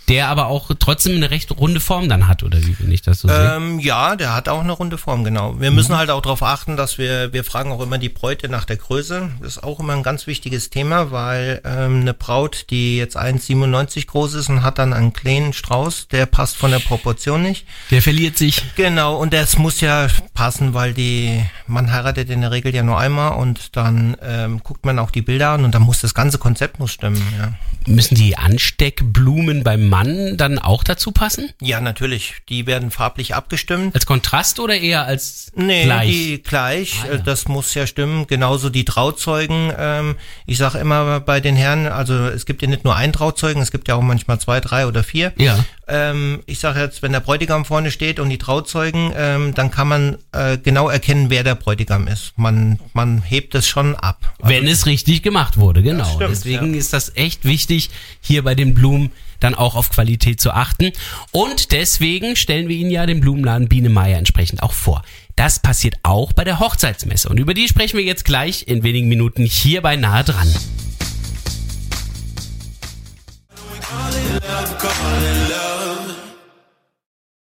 Der 0.08 0.30
aber 0.30 0.48
auch 0.48 0.72
trotzdem 0.80 1.18
eine 1.18 1.32
recht 1.32 1.52
runde 1.52 1.80
Form 1.80 2.08
dann 2.08 2.28
hat, 2.28 2.44
oder 2.44 2.64
wie, 2.66 2.78
wenn 2.80 2.92
ich 2.92 3.02
das 3.02 3.20
so? 3.20 3.30
Ähm, 3.30 3.80
ja, 3.80 4.16
der 4.16 4.34
hat 4.34 4.48
auch 4.48 4.62
eine 4.62 4.72
runde 4.72 4.98
Form, 4.98 5.24
genau. 5.26 5.60
Wir 5.60 5.72
müssen 5.72 5.98
halt 5.98 6.10
auch 6.10 6.22
darauf 6.22 6.44
achten, 6.44 6.78
dass 6.78 6.98
wir, 6.98 7.34
wir 7.34 7.44
fragen 7.44 7.72
auch 7.72 7.82
immer 7.82 7.98
die 7.98 8.10
Bräute 8.10 8.48
nach 8.48 8.64
der 8.64 8.78
Größe. 8.78 9.30
Das 9.42 9.58
ist 9.58 9.64
auch 9.64 9.80
immer 9.80 9.94
ein 9.94 10.04
ganz 10.04 10.26
wichtiges 10.26 10.70
Thema, 10.70 11.12
weil 11.12 11.62
ähm, 11.66 12.02
eine 12.02 12.14
Braut, 12.14 12.68
die 12.70 12.98
jetzt 12.98 13.18
1,97 13.18 14.08
groß 14.08 14.36
ist 14.36 14.50
und 14.50 14.64
hat 14.64 14.80
dann 14.80 14.94
einen 14.94 15.12
kleinen 15.12 15.52
Strauß, 15.52 16.08
der 16.08 16.26
passt 16.26 16.56
von 16.56 16.72
der 16.72 16.80
Proportion 16.80 17.42
nicht. 17.42 17.66
Der 17.92 18.02
verliert 18.02 18.38
sich. 18.38 18.64
Genau, 18.76 19.18
und 19.18 19.34
das 19.34 19.58
muss 19.58 19.82
ja 19.82 20.08
passen, 20.34 20.74
weil 20.74 20.94
die, 20.94 21.44
man 21.68 21.92
heiratet 21.92 22.30
in 22.30 22.42
der 22.42 22.52
Regel 22.52 22.74
ja 22.74 22.84
nur 22.84 22.98
einmal 22.98 23.34
und 23.34 23.76
dann 23.76 24.16
ähm, 24.22 24.62
guckt 24.64 24.86
man 24.86 25.00
auch 25.00 25.12
die 25.12 25.22
Bilder 25.22 25.50
an 25.50 25.66
und 25.66 25.76
dann 25.76 25.82
muss 25.82 26.00
das 26.00 26.14
ganze 26.14 26.38
Konzept 26.38 26.80
muss 26.80 26.92
stimmen, 26.92 27.22
ja. 27.38 27.54
Müssen 27.86 28.16
die 28.16 28.38
Ansteckblumen 28.38 29.64
beim 29.64 29.88
Mann 29.88 29.97
dann 30.04 30.60
auch 30.60 30.84
dazu 30.84 31.12
passen? 31.12 31.50
Ja, 31.62 31.82
natürlich. 31.82 32.36
Die 32.50 32.68
werden 32.68 32.92
farblich 32.92 33.36
abgestimmt. 33.36 33.96
Als 33.96 34.06
Kontrast 34.06 34.60
oder 34.60 34.76
eher 34.76 35.06
als 35.06 35.52
Nee, 35.56 35.86
gleich? 35.86 36.10
die 36.10 36.44
gleich. 36.44 37.04
Ah, 37.04 37.14
ja. 37.14 37.18
Das 37.18 37.48
muss 37.48 37.74
ja 37.74 37.88
stimmen. 37.88 38.28
Genauso 38.28 38.70
die 38.70 38.86
Trauzeugen. 38.86 39.72
Ähm, 39.78 40.16
ich 40.46 40.58
sage 40.58 40.78
immer 40.80 41.20
bei 41.20 41.40
den 41.40 41.56
Herren, 41.56 41.88
also 41.88 42.14
es 42.28 42.46
gibt 42.46 42.62
ja 42.62 42.68
nicht 42.68 42.84
nur 42.84 42.96
einen 42.96 43.14
Trauzeugen, 43.14 43.62
es 43.62 43.72
gibt 43.72 43.88
ja 43.88 43.96
auch 43.96 44.02
manchmal 44.02 44.40
zwei, 44.40 44.60
drei 44.60 44.88
oder 44.88 45.04
vier. 45.04 45.34
Ja. 45.38 45.64
Ähm, 45.88 46.44
ich 46.46 46.60
sage 46.60 46.82
jetzt, 46.82 47.02
wenn 47.02 47.14
der 47.14 47.22
Bräutigam 47.22 47.64
vorne 47.64 47.92
steht 47.92 48.20
und 48.20 48.30
die 48.30 48.38
Trauzeugen, 48.38 49.14
ähm, 49.16 49.54
dann 49.54 49.72
kann 49.72 49.88
man 49.88 50.18
äh, 50.34 50.58
genau 50.58 50.90
erkennen, 50.90 51.30
wer 51.30 51.44
der 51.44 51.56
Bräutigam 51.56 52.08
ist. 52.08 52.34
Man, 52.36 52.80
man 52.94 53.22
hebt 53.22 53.56
es 53.56 53.68
schon 53.68 53.96
ab. 53.96 54.34
Wenn 54.40 54.68
es 54.68 54.86
richtig 54.86 55.24
gemacht 55.24 55.58
wurde, 55.58 55.82
genau. 55.82 56.06
stimmt, 56.06 56.32
Deswegen 56.32 56.74
ja. 56.74 56.80
ist 56.80 56.92
das 56.94 57.16
echt 57.16 57.46
wichtig, 57.46 57.90
hier 58.20 58.44
bei 58.44 58.54
den 58.54 58.74
Blumen 58.74 59.12
dann 59.40 59.56
auch 59.56 59.76
auf 59.76 59.90
Qualität 59.90 60.42
zu 60.42 60.52
achten. 60.52 60.92
Und 61.32 61.72
deswegen 61.72 62.36
stellen 62.36 62.68
wir 62.68 62.76
Ihnen 62.76 62.92
ja 62.92 63.06
den 63.06 63.20
Blumenladen 63.20 63.68
Biene 63.68 63.90
Meier 63.90 64.18
entsprechend 64.18 64.64
auch 64.64 64.74
vor. 64.74 65.04
Das 65.36 65.60
passiert 65.60 65.96
auch 66.04 66.34
bei 66.34 66.44
der 66.44 66.60
Hochzeitsmesse. 66.60 67.30
Und 67.30 67.40
über 67.40 67.54
die 67.54 67.68
sprechen 67.68 67.98
wir 67.98 68.06
jetzt 68.06 68.26
gleich 68.26 68.68
in 68.68 68.84
wenigen 68.84 69.08
Minuten 69.08 69.46
hier 69.46 69.82
bei 69.82 69.96
Nahe 69.96 70.24
dran. 70.24 70.48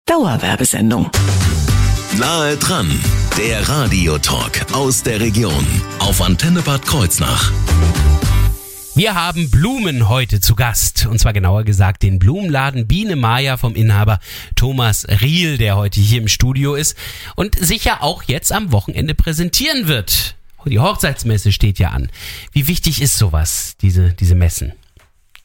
Dauerwerbesendung. 0.06 1.10
Nahe 2.18 2.56
dran, 2.58 2.90
der 3.38 3.68
Radiotalk 3.68 4.74
aus 4.74 5.04
der 5.04 5.20
Region 5.20 5.66
auf 6.00 6.22
Antenne 6.22 6.62
Bad 6.62 6.86
Kreuznach. 6.86 7.52
Wir 8.96 9.14
haben 9.14 9.52
Blumen 9.52 10.08
heute 10.08 10.40
zu 10.40 10.56
Gast. 10.56 11.06
Und 11.06 11.20
zwar 11.20 11.34
genauer 11.34 11.66
gesagt 11.66 12.02
den 12.02 12.18
Blumenladen 12.18 12.88
Biene 12.88 13.18
Maya 13.18 13.58
vom 13.58 13.76
Inhaber 13.76 14.22
Thomas 14.56 15.06
Riel, 15.20 15.58
der 15.58 15.76
heute 15.76 16.00
hier 16.00 16.20
im 16.20 16.30
Studio 16.30 16.76
ist 16.76 16.96
und 17.36 17.60
sicher 17.60 18.02
auch 18.04 18.24
jetzt 18.24 18.54
am 18.54 18.72
Wochenende 18.72 19.14
präsentieren 19.14 19.90
wird. 19.90 20.38
Die 20.64 20.80
Hochzeitsmesse 20.80 21.52
steht 21.52 21.78
ja 21.78 21.90
an. 21.90 22.10
Wie 22.54 22.70
wichtig 22.70 23.02
ist 23.02 23.18
sowas, 23.18 23.76
diese, 23.82 24.14
diese 24.14 24.34
Messen? 24.34 24.72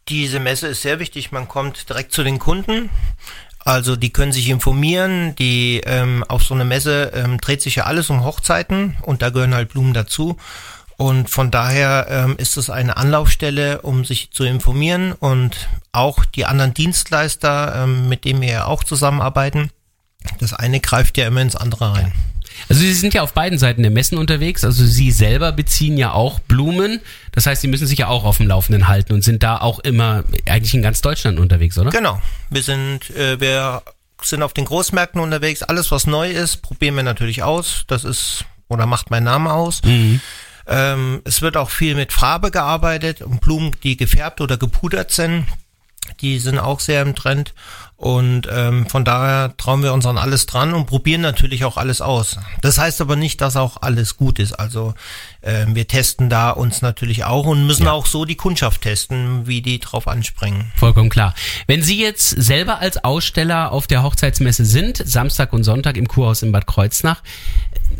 Diese 0.08 0.38
Messe 0.38 0.68
ist 0.68 0.82
sehr 0.82 1.00
wichtig. 1.00 1.32
Man 1.32 1.48
kommt 1.48 1.88
direkt 1.88 2.12
zu 2.12 2.22
den 2.22 2.38
Kunden. 2.38 2.88
Also 3.64 3.96
die 3.96 4.10
können 4.10 4.32
sich 4.32 4.48
informieren. 4.48 5.34
Die 5.34 5.80
ähm, 5.84 6.24
auf 6.28 6.44
so 6.44 6.54
eine 6.54 6.64
Messe 6.64 7.10
ähm, 7.14 7.38
dreht 7.38 7.62
sich 7.62 7.74
ja 7.74 7.84
alles 7.84 8.10
um 8.10 8.24
Hochzeiten 8.24 8.96
und 9.02 9.22
da 9.22 9.30
gehören 9.30 9.54
halt 9.54 9.70
Blumen 9.70 9.92
dazu. 9.92 10.36
Und 11.00 11.30
von 11.30 11.50
daher 11.50 12.08
ähm, 12.10 12.34
ist 12.36 12.58
es 12.58 12.68
eine 12.68 12.98
Anlaufstelle, 12.98 13.80
um 13.80 14.04
sich 14.04 14.32
zu 14.32 14.44
informieren 14.44 15.12
und 15.12 15.70
auch 15.92 16.26
die 16.26 16.44
anderen 16.44 16.74
Dienstleister, 16.74 17.84
ähm, 17.84 18.10
mit 18.10 18.26
denen 18.26 18.42
wir 18.42 18.50
ja 18.50 18.64
auch 18.66 18.84
zusammenarbeiten. 18.84 19.70
Das 20.40 20.52
eine 20.52 20.78
greift 20.78 21.16
ja 21.16 21.26
immer 21.26 21.40
ins 21.40 21.56
andere 21.56 21.94
rein. 21.94 22.12
Also 22.68 22.82
Sie 22.82 22.92
sind 22.92 23.14
ja 23.14 23.22
auf 23.22 23.32
beiden 23.32 23.58
Seiten 23.58 23.80
der 23.80 23.90
Messen 23.90 24.18
unterwegs. 24.18 24.62
Also 24.62 24.84
Sie 24.84 25.10
selber 25.10 25.52
beziehen 25.52 25.96
ja 25.96 26.12
auch 26.12 26.38
Blumen. 26.38 27.00
Das 27.32 27.46
heißt, 27.46 27.62
Sie 27.62 27.68
müssen 27.68 27.86
sich 27.86 28.00
ja 28.00 28.08
auch 28.08 28.24
auf 28.24 28.36
dem 28.36 28.48
Laufenden 28.48 28.86
halten 28.86 29.14
und 29.14 29.24
sind 29.24 29.42
da 29.42 29.56
auch 29.56 29.78
immer 29.78 30.24
eigentlich 30.46 30.74
in 30.74 30.82
ganz 30.82 31.00
Deutschland 31.00 31.40
unterwegs, 31.40 31.78
oder? 31.78 31.88
Genau. 31.88 32.20
Wir 32.50 32.62
sind, 32.62 33.08
äh, 33.16 33.40
wir 33.40 33.80
sind 34.20 34.42
auf 34.42 34.52
den 34.52 34.66
Großmärkten 34.66 35.18
unterwegs. 35.18 35.62
Alles, 35.62 35.90
was 35.92 36.06
neu 36.06 36.30
ist, 36.30 36.58
probieren 36.58 36.94
wir 36.96 37.04
natürlich 37.04 37.42
aus. 37.42 37.84
Das 37.86 38.04
ist 38.04 38.44
oder 38.68 38.84
macht 38.84 39.10
mein 39.10 39.24
Name 39.24 39.50
aus. 39.50 39.80
Ähm, 40.70 41.20
es 41.24 41.42
wird 41.42 41.56
auch 41.56 41.68
viel 41.68 41.96
mit 41.96 42.12
Farbe 42.12 42.52
gearbeitet 42.52 43.22
und 43.22 43.40
Blumen, 43.40 43.72
die 43.82 43.96
gefärbt 43.96 44.40
oder 44.40 44.56
gepudert 44.56 45.10
sind. 45.10 45.46
Die 46.20 46.38
sind 46.38 46.58
auch 46.58 46.80
sehr 46.80 47.02
im 47.02 47.14
Trend. 47.14 47.54
Und 48.00 48.48
ähm, 48.50 48.86
von 48.86 49.04
daher 49.04 49.54
trauen 49.58 49.82
wir 49.82 49.92
uns 49.92 50.06
an 50.06 50.16
alles 50.16 50.46
dran 50.46 50.72
und 50.72 50.86
probieren 50.86 51.20
natürlich 51.20 51.66
auch 51.66 51.76
alles 51.76 52.00
aus. 52.00 52.38
Das 52.62 52.78
heißt 52.78 53.02
aber 53.02 53.14
nicht, 53.14 53.42
dass 53.42 53.56
auch 53.56 53.82
alles 53.82 54.16
gut 54.16 54.38
ist. 54.38 54.54
Also 54.54 54.94
ähm, 55.42 55.74
wir 55.74 55.86
testen 55.86 56.30
da 56.30 56.48
uns 56.48 56.80
natürlich 56.80 57.24
auch 57.24 57.44
und 57.44 57.66
müssen 57.66 57.86
auch 57.86 58.06
so 58.06 58.24
die 58.24 58.36
Kundschaft 58.36 58.80
testen, 58.80 59.46
wie 59.46 59.60
die 59.60 59.80
drauf 59.80 60.08
anspringen. 60.08 60.72
Vollkommen 60.76 61.10
klar. 61.10 61.34
Wenn 61.66 61.82
Sie 61.82 62.00
jetzt 62.00 62.30
selber 62.30 62.78
als 62.78 63.04
Aussteller 63.04 63.70
auf 63.70 63.86
der 63.86 64.02
Hochzeitsmesse 64.02 64.64
sind, 64.64 64.96
Samstag 64.96 65.52
und 65.52 65.64
Sonntag 65.64 65.98
im 65.98 66.08
Kurhaus 66.08 66.42
in 66.42 66.52
Bad 66.52 66.66
Kreuznach, 66.66 67.22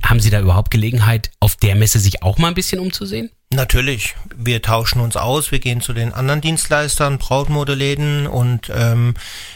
haben 0.02 0.20
Sie 0.20 0.30
da 0.30 0.40
überhaupt 0.40 0.70
Gelegenheit, 0.70 1.30
auf 1.40 1.56
der 1.56 1.74
Messe 1.74 1.98
sich 1.98 2.22
auch 2.22 2.38
mal 2.38 2.48
ein 2.48 2.54
bisschen 2.54 2.80
umzusehen? 2.80 3.28
Natürlich, 3.52 4.14
wir 4.36 4.62
tauschen 4.62 5.00
uns 5.00 5.16
aus, 5.16 5.50
wir 5.50 5.58
gehen 5.58 5.80
zu 5.80 5.92
den 5.92 6.12
anderen 6.12 6.40
Dienstleistern, 6.40 7.18
Brautmodeläden 7.18 8.28
und 8.28 8.70
ähm, 8.72 9.14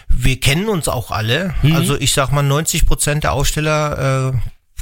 wir 0.09 0.41
kennen 0.41 0.69
uns 0.69 0.89
auch 0.89 1.13
alle. 1.13 1.55
Also 1.75 1.97
ich 1.99 2.13
sag 2.13 2.33
mal, 2.33 2.43
90 2.43 2.87
Prozent 2.87 3.23
der 3.23 3.33
Aussteller 3.33 4.33
äh, 4.35 4.39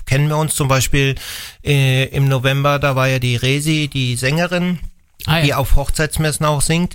kennen 0.07 0.29
wir 0.29 0.39
uns. 0.39 0.55
Zum 0.55 0.67
Beispiel 0.69 1.15
äh, 1.63 2.05
im 2.05 2.27
November, 2.27 2.79
da 2.79 2.97
war 2.97 3.07
ja 3.07 3.19
die 3.19 3.37
Resi, 3.37 3.91
die 3.93 4.17
Sängerin, 4.17 4.79
Ah, 5.27 5.37
ja. 5.39 5.45
die 5.45 5.55
auf 5.55 5.77
Hochzeitsmessen 5.77 6.45
auch 6.47 6.63
singt. 6.63 6.95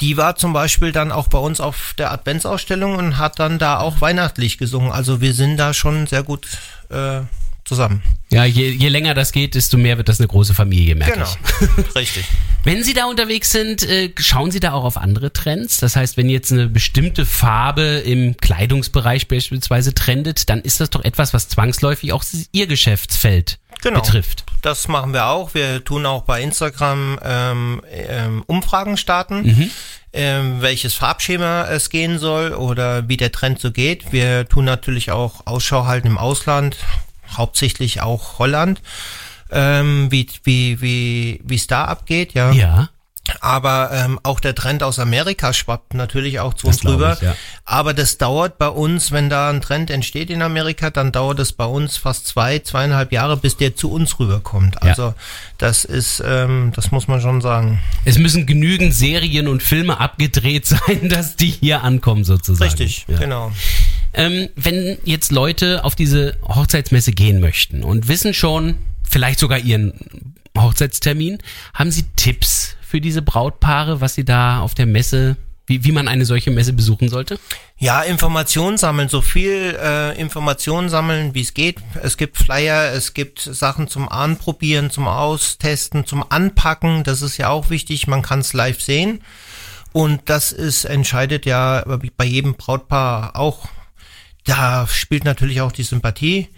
Die 0.00 0.16
war 0.16 0.34
zum 0.34 0.52
Beispiel 0.52 0.90
dann 0.90 1.12
auch 1.12 1.28
bei 1.28 1.38
uns 1.38 1.60
auf 1.60 1.94
der 1.96 2.10
Adventsausstellung 2.10 2.96
und 2.96 3.18
hat 3.18 3.38
dann 3.38 3.58
da 3.60 3.78
auch 3.78 4.00
weihnachtlich 4.00 4.58
gesungen. 4.58 4.90
Also 4.90 5.20
wir 5.20 5.32
sind 5.32 5.58
da 5.58 5.72
schon 5.72 6.08
sehr 6.08 6.24
gut 6.24 6.48
äh, 6.90 7.20
zusammen. 7.68 8.02
Ja, 8.30 8.44
je, 8.44 8.70
je 8.70 8.88
länger 8.88 9.14
das 9.14 9.32
geht, 9.32 9.54
desto 9.54 9.76
mehr 9.76 9.96
wird 9.98 10.08
das 10.08 10.18
eine 10.18 10.26
große 10.28 10.54
Familie, 10.54 10.94
merke 10.94 11.14
Genau, 11.14 11.26
ich. 11.26 11.94
richtig. 11.94 12.24
Wenn 12.64 12.82
Sie 12.82 12.92
da 12.94 13.04
unterwegs 13.06 13.50
sind, 13.50 13.82
äh, 13.88 14.10
schauen 14.18 14.50
Sie 14.50 14.60
da 14.60 14.72
auch 14.72 14.84
auf 14.84 14.96
andere 14.96 15.32
Trends? 15.32 15.78
Das 15.78 15.94
heißt, 15.96 16.16
wenn 16.16 16.28
jetzt 16.28 16.50
eine 16.52 16.66
bestimmte 16.66 17.24
Farbe 17.24 17.82
im 18.04 18.36
Kleidungsbereich 18.36 19.28
beispielsweise 19.28 19.94
trendet, 19.94 20.48
dann 20.50 20.60
ist 20.60 20.80
das 20.80 20.90
doch 20.90 21.04
etwas, 21.04 21.32
was 21.32 21.48
zwangsläufig 21.48 22.12
auch 22.12 22.24
Ihr 22.52 22.66
Geschäftsfeld 22.66 23.58
Genau. 23.80 24.00
betrifft. 24.00 24.44
Das 24.62 24.88
machen 24.88 25.12
wir 25.12 25.26
auch. 25.26 25.54
Wir 25.54 25.84
tun 25.84 26.04
auch 26.04 26.22
bei 26.22 26.42
Instagram 26.42 27.18
ähm, 27.22 27.80
ähm, 27.92 28.42
Umfragen 28.46 28.96
starten, 28.96 29.70
ähm, 30.12 30.56
welches 30.60 30.94
Farbschema 30.94 31.66
es 31.68 31.88
gehen 31.88 32.18
soll 32.18 32.52
oder 32.54 33.08
wie 33.08 33.16
der 33.16 33.30
Trend 33.30 33.60
so 33.60 33.70
geht. 33.70 34.10
Wir 34.10 34.48
tun 34.48 34.64
natürlich 34.64 35.12
auch 35.12 35.46
Ausschau 35.46 35.86
halten 35.86 36.08
im 36.08 36.18
Ausland, 36.18 36.76
hauptsächlich 37.36 38.00
auch 38.00 38.38
Holland, 38.38 38.80
ähm, 39.50 40.08
wie 40.10 40.26
wie 40.44 40.80
wie 40.80 41.40
wie 41.44 41.56
es 41.56 41.66
da 41.66 41.84
abgeht, 41.84 42.34
ja. 42.34 42.50
Ja. 42.52 42.88
Aber 43.42 43.90
ähm, 43.92 44.18
auch 44.22 44.40
der 44.40 44.54
Trend 44.54 44.82
aus 44.82 44.98
Amerika 44.98 45.52
schwappt 45.52 45.92
natürlich 45.92 46.40
auch 46.40 46.54
zu 46.54 46.66
Das 46.66 46.76
uns 46.82 46.90
rüber. 46.90 47.12
ich, 47.12 47.20
ja. 47.20 47.36
Aber 47.66 47.92
das 47.92 48.16
dauert 48.16 48.56
bei 48.56 48.68
uns, 48.68 49.12
wenn 49.12 49.28
da 49.28 49.50
ein 49.50 49.60
Trend 49.60 49.90
entsteht 49.90 50.30
in 50.30 50.40
Amerika, 50.40 50.88
dann 50.88 51.12
dauert 51.12 51.38
es 51.38 51.52
bei 51.52 51.66
uns 51.66 51.98
fast 51.98 52.26
zwei, 52.26 52.60
zweieinhalb 52.60 53.12
Jahre, 53.12 53.36
bis 53.36 53.58
der 53.58 53.76
zu 53.76 53.92
uns 53.92 54.18
rüberkommt. 54.18 54.76
Ja. 54.76 54.80
Also 54.80 55.14
das 55.58 55.84
ist, 55.84 56.22
ähm, 56.26 56.72
das 56.74 56.90
muss 56.90 57.06
man 57.06 57.20
schon 57.20 57.42
sagen. 57.42 57.80
Es 58.06 58.16
müssen 58.16 58.46
genügend 58.46 58.94
Serien 58.94 59.46
und 59.46 59.62
Filme 59.62 60.00
abgedreht 60.00 60.64
sein, 60.86 61.10
dass 61.10 61.36
die 61.36 61.50
hier 61.50 61.82
ankommen 61.84 62.24
sozusagen. 62.24 62.70
Richtig, 62.70 63.04
Ja. 63.08 63.18
genau. 63.18 63.52
Ähm, 64.14 64.48
wenn 64.56 64.98
jetzt 65.04 65.32
Leute 65.32 65.84
auf 65.84 65.94
diese 65.94 66.36
Hochzeitsmesse 66.42 67.12
gehen 67.12 67.40
möchten 67.40 67.84
und 67.84 68.08
wissen 68.08 68.34
schon, 68.34 68.76
vielleicht 69.02 69.38
sogar 69.38 69.58
ihren 69.58 69.92
Hochzeitstermin, 70.56 71.38
haben 71.74 71.90
Sie 71.90 72.04
Tipps 72.16 72.76
für 72.88 73.00
diese 73.02 73.20
Brautpaare, 73.20 74.00
was 74.00 74.14
sie 74.14 74.24
da 74.24 74.60
auf 74.60 74.74
der 74.74 74.86
Messe, 74.86 75.36
wie, 75.66 75.84
wie 75.84 75.92
man 75.92 76.08
eine 76.08 76.24
solche 76.24 76.50
Messe 76.50 76.72
besuchen 76.72 77.10
sollte? 77.10 77.38
Ja, 77.76 78.00
Informationen 78.00 78.78
sammeln, 78.78 79.10
so 79.10 79.20
viel 79.20 79.78
äh, 79.78 80.18
Informationen 80.18 80.88
sammeln, 80.88 81.34
wie 81.34 81.42
es 81.42 81.52
geht. 81.52 81.76
Es 82.02 82.16
gibt 82.16 82.38
Flyer, 82.38 82.92
es 82.94 83.12
gibt 83.12 83.40
Sachen 83.40 83.88
zum 83.88 84.08
Anprobieren, 84.08 84.90
zum 84.90 85.06
Austesten, 85.06 86.06
zum 86.06 86.24
Anpacken. 86.26 87.04
Das 87.04 87.20
ist 87.20 87.36
ja 87.36 87.50
auch 87.50 87.68
wichtig. 87.68 88.06
Man 88.06 88.22
kann 88.22 88.40
es 88.40 88.54
live 88.54 88.80
sehen. 88.80 89.20
Und 89.92 90.22
das 90.24 90.52
ist, 90.52 90.86
entscheidet 90.86 91.44
ja 91.44 91.84
bei 92.16 92.24
jedem 92.24 92.54
Brautpaar 92.54 93.36
auch. 93.36 93.68
Da 94.48 94.86
spielt 94.86 95.24
natürlich 95.24 95.60
auch 95.60 95.72
die 95.72 95.82
Sympathie 95.82 96.48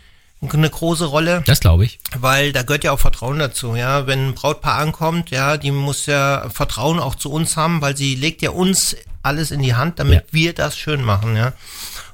eine 0.53 0.71
große 0.71 1.05
Rolle 1.05 1.43
Das 1.47 1.61
glaube 1.61 1.85
ich. 1.85 1.99
weil 2.19 2.53
da 2.53 2.63
gehört 2.63 2.83
ja 2.85 2.93
auch 2.93 2.99
Vertrauen 2.99 3.39
dazu, 3.39 3.77
ja. 3.77 4.07
Wenn 4.07 4.29
ein 4.29 4.35
Brautpaar 4.35 4.79
ankommt, 4.79 5.31
ja, 5.31 5.59
die 5.59 5.71
muss 5.71 6.07
ja 6.07 6.49
Vertrauen 6.49 6.99
auch 6.99 7.15
zu 7.15 7.31
uns 7.31 7.59
haben, 7.59 7.83
weil 7.83 7.95
sie 7.97 8.15
legt 8.15 8.41
ja 8.41 8.51
uns 8.51 8.97
alles 9.23 9.51
in 9.51 9.61
die 9.61 9.75
Hand, 9.75 9.99
damit 9.99 10.15
Ja. 10.15 10.23
wir 10.31 10.53
das 10.55 10.79
schön 10.79 11.03
machen, 11.03 11.37
ja. 11.37 11.53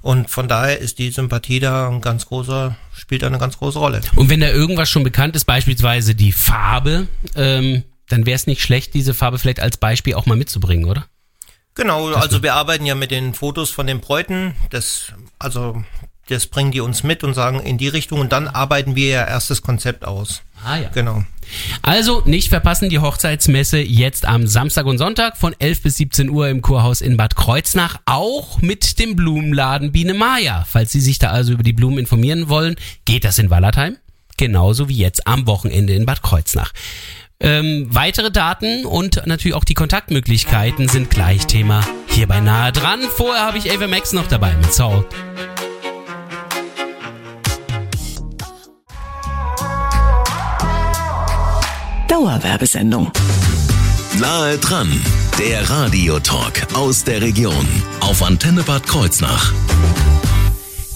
Und 0.02 0.28
von 0.28 0.48
daher 0.48 0.78
ist 0.80 0.98
die 0.98 1.10
Sympathie 1.10 1.60
da 1.60 1.88
ein 1.88 2.00
ganz 2.00 2.26
großer, 2.26 2.76
spielt 2.96 3.22
da 3.22 3.28
eine 3.28 3.38
ganz 3.38 3.58
große 3.58 3.78
Rolle. 3.78 4.00
Und 4.16 4.28
wenn 4.28 4.40
da 4.40 4.48
irgendwas 4.48 4.88
schon 4.90 5.04
bekannt 5.04 5.36
ist, 5.36 5.44
beispielsweise 5.44 6.16
die 6.16 6.32
Farbe, 6.32 7.06
ähm, 7.36 7.84
dann 8.08 8.26
wäre 8.26 8.34
es 8.36 8.46
nicht 8.48 8.60
schlecht, 8.62 8.94
diese 8.94 9.14
Farbe 9.14 9.38
vielleicht 9.38 9.60
als 9.60 9.76
Beispiel 9.76 10.14
auch 10.14 10.26
mal 10.26 10.36
mitzubringen, 10.36 10.88
oder? 10.88 11.06
Genau, 11.76 12.08
also 12.14 12.42
wir 12.42 12.54
arbeiten 12.54 12.86
ja 12.86 12.94
mit 12.94 13.10
den 13.10 13.34
Fotos 13.34 13.70
von 13.70 13.86
den 13.86 14.00
Bräuten, 14.00 14.56
das, 14.70 15.12
also, 15.38 15.84
das 16.26 16.46
bringen 16.46 16.70
die 16.70 16.80
uns 16.80 17.02
mit 17.02 17.22
und 17.22 17.34
sagen 17.34 17.60
in 17.60 17.76
die 17.76 17.88
Richtung 17.88 18.18
und 18.18 18.32
dann 18.32 18.48
arbeiten 18.48 18.96
wir 18.96 19.08
ja 19.08 19.24
erst 19.24 19.50
das 19.50 19.60
Konzept 19.60 20.04
aus. 20.04 20.42
Ah 20.64 20.78
ja. 20.78 20.88
Genau. 20.88 21.22
Also 21.82 22.22
nicht 22.24 22.48
verpassen 22.48 22.88
die 22.88 22.98
Hochzeitsmesse 22.98 23.78
jetzt 23.78 24.26
am 24.26 24.46
Samstag 24.46 24.86
und 24.86 24.96
Sonntag 24.96 25.36
von 25.36 25.54
11 25.58 25.82
bis 25.82 25.96
17 25.96 26.30
Uhr 26.30 26.48
im 26.48 26.62
Kurhaus 26.62 27.02
in 27.02 27.18
Bad 27.18 27.36
Kreuznach, 27.36 28.00
auch 28.06 28.62
mit 28.62 28.98
dem 28.98 29.14
Blumenladen 29.14 29.92
Biene 29.92 30.14
Maya. 30.14 30.64
Falls 30.66 30.92
Sie 30.92 31.00
sich 31.00 31.18
da 31.18 31.30
also 31.30 31.52
über 31.52 31.62
die 31.62 31.74
Blumen 31.74 31.98
informieren 31.98 32.48
wollen, 32.48 32.76
geht 33.04 33.24
das 33.24 33.38
in 33.38 33.50
Wallertheim, 33.50 33.98
genauso 34.38 34.88
wie 34.88 34.96
jetzt 34.96 35.26
am 35.26 35.46
Wochenende 35.46 35.92
in 35.92 36.06
Bad 36.06 36.22
Kreuznach. 36.22 36.72
Ähm, 37.38 37.86
weitere 37.90 38.30
Daten 38.30 38.86
und 38.86 39.26
natürlich 39.26 39.54
auch 39.54 39.64
die 39.64 39.74
Kontaktmöglichkeiten 39.74 40.88
sind 40.88 41.10
gleich 41.10 41.46
Thema 41.46 41.86
hier 42.08 42.26
bei 42.26 42.40
Nahe 42.40 42.72
dran. 42.72 43.00
Vorher 43.14 43.44
habe 43.44 43.58
ich 43.58 43.70
Ava 43.70 43.86
Max 43.86 44.12
noch 44.12 44.26
dabei 44.26 44.54
mit 44.56 44.72
Soul. 44.72 45.06
Dauerwerbesendung. 52.08 53.12
Nahe 54.18 54.56
dran, 54.56 54.88
der 55.38 55.68
Radiotalk 55.68 56.66
aus 56.74 57.04
der 57.04 57.20
Region 57.20 57.68
auf 58.00 58.22
Antenne 58.22 58.62
Bad 58.62 58.86
Kreuznach. 58.86 59.52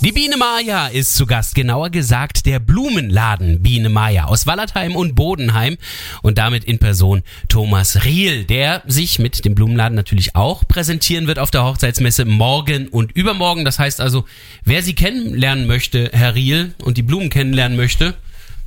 Die 0.02 0.12
Biene 0.12 0.38
Maya 0.38 0.86
ist 0.88 1.14
zu 1.14 1.26
Gast, 1.26 1.54
genauer 1.54 1.90
gesagt 1.90 2.46
der 2.46 2.58
Blumenladen 2.58 3.62
Biene 3.62 3.90
Maya 3.90 4.24
aus 4.24 4.46
Wallertheim 4.46 4.96
und 4.96 5.14
Bodenheim 5.14 5.76
und 6.22 6.38
damit 6.38 6.64
in 6.64 6.78
Person 6.78 7.22
Thomas 7.48 8.02
Riel, 8.02 8.44
der 8.44 8.82
sich 8.86 9.18
mit 9.18 9.44
dem 9.44 9.54
Blumenladen 9.54 9.94
natürlich 9.94 10.34
auch 10.34 10.66
präsentieren 10.66 11.26
wird 11.26 11.38
auf 11.38 11.50
der 11.50 11.64
Hochzeitsmesse 11.64 12.24
morgen 12.24 12.88
und 12.88 13.12
übermorgen. 13.12 13.66
Das 13.66 13.78
heißt 13.78 14.00
also, 14.00 14.24
wer 14.64 14.82
sie 14.82 14.94
kennenlernen 14.94 15.66
möchte, 15.66 16.08
Herr 16.14 16.34
Riel, 16.34 16.72
und 16.82 16.96
die 16.96 17.02
Blumen 17.02 17.28
kennenlernen 17.28 17.76
möchte, 17.76 18.14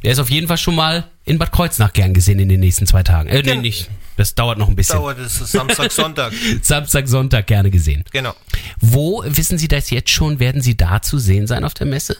der 0.04 0.12
ist 0.12 0.20
auf 0.20 0.30
jeden 0.30 0.48
Fall 0.48 0.58
schon 0.58 0.76
mal 0.76 1.06
in 1.26 1.40
Bad 1.40 1.52
Kreuznach 1.52 1.94
gern 1.94 2.14
gesehen 2.14 2.38
in 2.38 2.50
den 2.50 2.60
nächsten 2.60 2.86
zwei 2.86 3.02
Tagen. 3.02 3.30
Äh, 3.30 3.38
nee, 3.38 3.42
Genau. 3.42 3.62
nicht. 3.62 3.90
Das 4.18 4.36
dauert 4.36 4.58
noch 4.58 4.70
ein 4.70 4.76
bisschen. 4.76 4.98
Dauert 4.98 5.20
es 5.20 5.42
ist 5.42 5.52
Samstag, 5.52 5.92
Sonntag. 5.92 6.34
Samstag, 6.62 7.08
Sonntag 7.08 7.48
gerne 7.48 7.72
gesehen. 7.72 8.04
Genau. 8.12 8.34
Wo, 8.80 9.24
wissen 9.26 9.58
Sie 9.58 9.68
das 9.68 9.90
jetzt 9.90 10.10
schon, 10.10 10.40
werden 10.40 10.62
Sie 10.62 10.78
da 10.78 11.02
zu 11.02 11.18
sehen 11.18 11.48
sein 11.48 11.64
auf 11.64 11.74
der 11.74 11.88
Messe? 11.88 12.18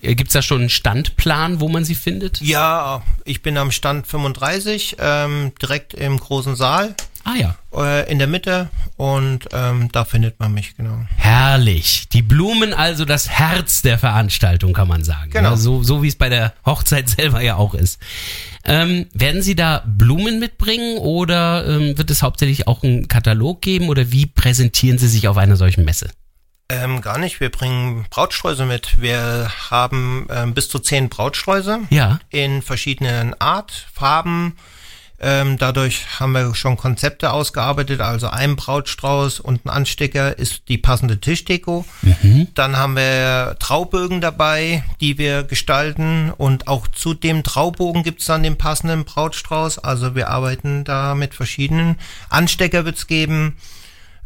Gibt 0.00 0.28
es 0.28 0.32
da 0.32 0.42
schon 0.42 0.60
einen 0.60 0.70
Standplan, 0.70 1.60
wo 1.60 1.68
man 1.68 1.84
sie 1.84 1.94
findet? 1.94 2.40
Ja, 2.40 3.02
ich 3.24 3.42
bin 3.42 3.56
am 3.56 3.70
Stand 3.70 4.06
35, 4.06 4.96
ähm, 4.98 5.52
direkt 5.60 5.94
im 5.94 6.18
großen 6.18 6.56
Saal 6.56 6.94
Ah 7.28 7.34
ja. 7.34 7.56
äh, 7.74 8.10
in 8.10 8.18
der 8.18 8.26
Mitte 8.26 8.70
und 8.96 9.48
ähm, 9.52 9.90
da 9.92 10.06
findet 10.06 10.40
man 10.40 10.54
mich, 10.54 10.76
genau. 10.78 10.98
Herrlich. 11.16 12.08
Die 12.08 12.22
Blumen 12.22 12.72
also 12.72 13.04
das 13.04 13.28
Herz 13.28 13.82
der 13.82 13.98
Veranstaltung, 13.98 14.72
kann 14.72 14.88
man 14.88 15.04
sagen. 15.04 15.30
Genau. 15.30 15.50
Ja, 15.50 15.56
so, 15.56 15.82
so 15.82 16.02
wie 16.02 16.08
es 16.08 16.16
bei 16.16 16.30
der 16.30 16.54
Hochzeit 16.64 17.06
selber 17.08 17.42
ja 17.42 17.56
auch 17.56 17.74
ist. 17.74 18.00
Ähm, 18.64 19.06
werden 19.12 19.42
Sie 19.42 19.54
da 19.54 19.84
Blumen 19.86 20.38
mitbringen 20.38 20.96
oder 20.96 21.66
ähm, 21.68 21.98
wird 21.98 22.10
es 22.10 22.22
hauptsächlich 22.22 22.66
auch 22.66 22.82
einen 22.82 23.08
Katalog 23.08 23.60
geben 23.60 23.90
oder 23.90 24.10
wie 24.10 24.24
präsentieren 24.24 24.96
Sie 24.96 25.08
sich 25.08 25.28
auf 25.28 25.36
einer 25.36 25.56
solchen 25.56 25.84
Messe? 25.84 26.08
Ähm, 26.70 27.00
gar 27.00 27.16
nicht, 27.16 27.40
wir 27.40 27.50
bringen 27.50 28.04
Brautsträuße 28.10 28.66
mit. 28.66 29.00
Wir 29.00 29.50
haben 29.70 30.26
ähm, 30.30 30.52
bis 30.52 30.68
zu 30.68 30.78
zehn 30.78 31.08
Brautsträuße 31.08 31.78
Ja. 31.88 32.18
in 32.28 32.60
verschiedenen 32.60 33.34
Art, 33.40 33.86
Farben. 33.94 34.54
Ähm, 35.18 35.56
dadurch 35.58 36.20
haben 36.20 36.32
wir 36.32 36.54
schon 36.54 36.76
Konzepte 36.76 37.32
ausgearbeitet, 37.32 38.02
also 38.02 38.28
ein 38.28 38.54
Brautstrauß 38.54 39.40
und 39.40 39.64
ein 39.64 39.70
Anstecker 39.70 40.38
ist 40.38 40.68
die 40.68 40.76
passende 40.78 41.18
Tischdeko. 41.18 41.86
Dann 42.54 42.76
haben 42.76 42.94
wir 42.96 43.56
Traubögen 43.58 44.20
dabei, 44.20 44.84
die 45.00 45.16
wir 45.16 45.44
gestalten 45.44 46.30
und 46.36 46.68
auch 46.68 46.86
zu 46.86 47.14
dem 47.14 47.42
Traubogen 47.44 48.02
gibt's 48.04 48.26
dann 48.26 48.42
den 48.42 48.58
passenden 48.58 49.04
Brautstrauß. 49.06 49.78
Also 49.78 50.14
wir 50.14 50.28
arbeiten 50.28 50.84
da 50.84 51.14
mit 51.14 51.34
verschiedenen. 51.34 51.96
Anstecker 52.28 52.84
wird's 52.84 53.06
geben. 53.06 53.56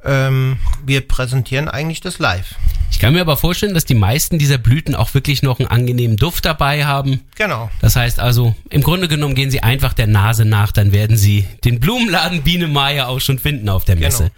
Ähm, 0.05 0.59
wir 0.85 1.07
präsentieren 1.07 1.69
eigentlich 1.69 2.01
das 2.01 2.19
live. 2.19 2.55
Ich 2.91 2.99
kann 2.99 3.15
mir 3.15 3.21
aber 3.21 3.37
vorstellen, 3.37 3.75
dass 3.75 3.85
die 3.85 3.95
meisten 3.95 4.39
dieser 4.39 4.59
Blüten 4.59 4.95
auch 4.95 5.15
wirklich 5.15 5.43
noch 5.43 5.59
einen 5.59 5.69
angenehmen 5.69 6.17
Duft 6.17 6.45
dabei 6.45 6.85
haben. 6.85 7.21
Genau. 7.37 7.71
Das 7.81 7.97
heißt 7.97 8.21
also, 8.21 8.55
im 8.71 8.83
Grunde 8.83 9.09
genommen 9.09 9.35
gehen 9.35 9.51
Sie 9.51 9.63
einfach 9.63 9.93
der 9.93 10.07
Nase 10.07 10.45
nach, 10.45 10.73
dann 10.73 10.93
werden 10.93 11.17
Sie 11.17 11.47
den 11.65 11.81
Blumenladen 11.81 12.43
Biene 12.43 12.69
Meier 12.69 13.09
auch 13.09 13.21
schon 13.21 13.39
finden 13.39 13.69
auf 13.69 13.85
der 13.85 13.97
Messe. 13.97 14.31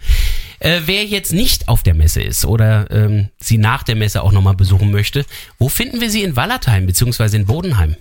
Äh, 0.59 0.81
wer 0.85 1.03
jetzt 1.03 1.33
nicht 1.33 1.67
auf 1.67 1.83
der 1.83 1.93
Messe 1.93 2.21
ist 2.21 2.45
oder 2.45 2.89
ähm, 2.89 3.29
Sie 3.37 3.57
nach 3.57 3.83
der 3.83 3.95
Messe 3.95 4.23
auch 4.23 4.31
nochmal 4.31 4.55
besuchen 4.55 4.89
möchte, 4.89 5.25
wo 5.59 5.69
finden 5.69 5.99
wir 5.99 6.09
Sie 6.09 6.23
in 6.23 6.35
Wallertheim 6.35 6.85
beziehungsweise 6.85 7.37
in 7.37 7.45
Bodenheim? 7.45 7.97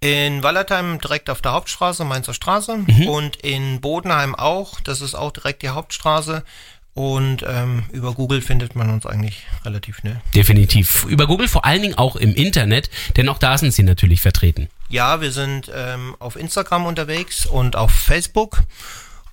In 0.00 0.42
Wallertheim 0.42 0.98
direkt 1.00 1.30
auf 1.30 1.40
der 1.40 1.52
Hauptstraße, 1.52 2.04
Mainzer 2.04 2.34
Straße. 2.34 2.84
Und 3.06 3.36
in 3.36 3.80
Bodenheim 3.80 4.34
auch. 4.34 4.78
Das 4.80 5.00
ist 5.00 5.14
auch 5.14 5.32
direkt 5.32 5.62
die 5.62 5.70
Hauptstraße. 5.70 6.44
Und 6.94 7.44
ähm, 7.46 7.82
über 7.92 8.14
Google 8.14 8.40
findet 8.40 8.76
man 8.76 8.88
uns 8.88 9.04
eigentlich 9.04 9.42
relativ 9.64 9.96
schnell. 9.96 10.20
Definitiv. 10.32 11.04
Über 11.06 11.26
Google 11.26 11.48
vor 11.48 11.64
allen 11.64 11.82
Dingen 11.82 11.98
auch 11.98 12.14
im 12.14 12.34
Internet, 12.34 12.88
denn 13.16 13.28
auch 13.28 13.38
da 13.38 13.58
sind 13.58 13.72
Sie 13.74 13.82
natürlich 13.82 14.20
vertreten. 14.20 14.68
Ja, 14.88 15.20
wir 15.20 15.32
sind 15.32 15.70
ähm, 15.74 16.14
auf 16.20 16.36
Instagram 16.36 16.86
unterwegs 16.86 17.46
und 17.46 17.74
auf 17.74 17.90
Facebook. 17.90 18.62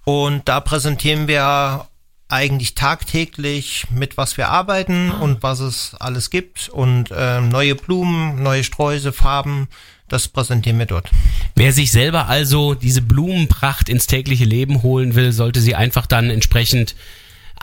Und 0.05 0.49
da 0.49 0.59
präsentieren 0.59 1.27
wir 1.27 1.85
eigentlich 2.29 2.73
tagtäglich, 2.73 3.85
mit 3.91 4.17
was 4.17 4.37
wir 4.37 4.49
arbeiten 4.49 5.11
und 5.11 5.43
was 5.43 5.59
es 5.59 5.95
alles 5.99 6.31
gibt. 6.31 6.69
Und 6.69 7.09
ähm, 7.15 7.49
neue 7.49 7.75
Blumen, 7.75 8.41
neue 8.41 8.63
Sträuße, 8.63 9.13
Farben, 9.13 9.67
das 10.07 10.27
präsentieren 10.27 10.79
wir 10.79 10.87
dort. 10.87 11.11
Wer 11.55 11.73
sich 11.73 11.91
selber 11.91 12.27
also 12.27 12.73
diese 12.73 13.01
Blumenpracht 13.01 13.87
ins 13.87 14.07
tägliche 14.07 14.45
Leben 14.45 14.81
holen 14.81 15.15
will, 15.15 15.31
sollte 15.31 15.61
sie 15.61 15.75
einfach 15.75 16.07
dann 16.07 16.29
entsprechend 16.29 16.95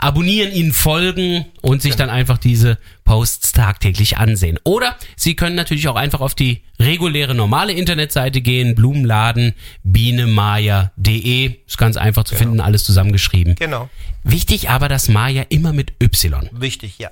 abonnieren, 0.01 0.53
ihnen 0.53 0.73
folgen 0.73 1.47
und 1.61 1.83
sich 1.83 1.97
dann 1.97 2.11
einfach 2.11 2.39
diese 2.39 2.79
Posts 3.05 3.53
tagtäglich 3.53 4.17
ansehen. 4.19 4.59
Oder 4.65 4.97
Sie 5.17 5.35
können 5.35 5.57
natürlich 5.57 5.89
auch 5.89 5.97
einfach 5.97 6.21
auf 6.21 6.35
die 6.35 6.63
reguläre 6.79 7.35
normale 7.35 7.73
Internetseite 7.73 8.41
gehen, 8.41 8.75
Blumenladen, 8.75 9.55
bienemaya.de. 9.83 11.57
Ist 11.67 11.79
ganz 11.79 11.97
einfach 11.97 12.25
zu 12.25 12.35
finden, 12.35 12.61
alles 12.61 12.85
zusammengeschrieben. 12.85 13.55
Genau. 13.57 13.89
Wichtig 14.25 14.71
aber 14.71 14.89
das 14.89 15.09
Maya 15.09 15.45
immer 15.49 15.73
mit 15.73 15.93
Y. 16.03 16.49
Wichtig, 16.53 16.99
ja. 16.99 17.11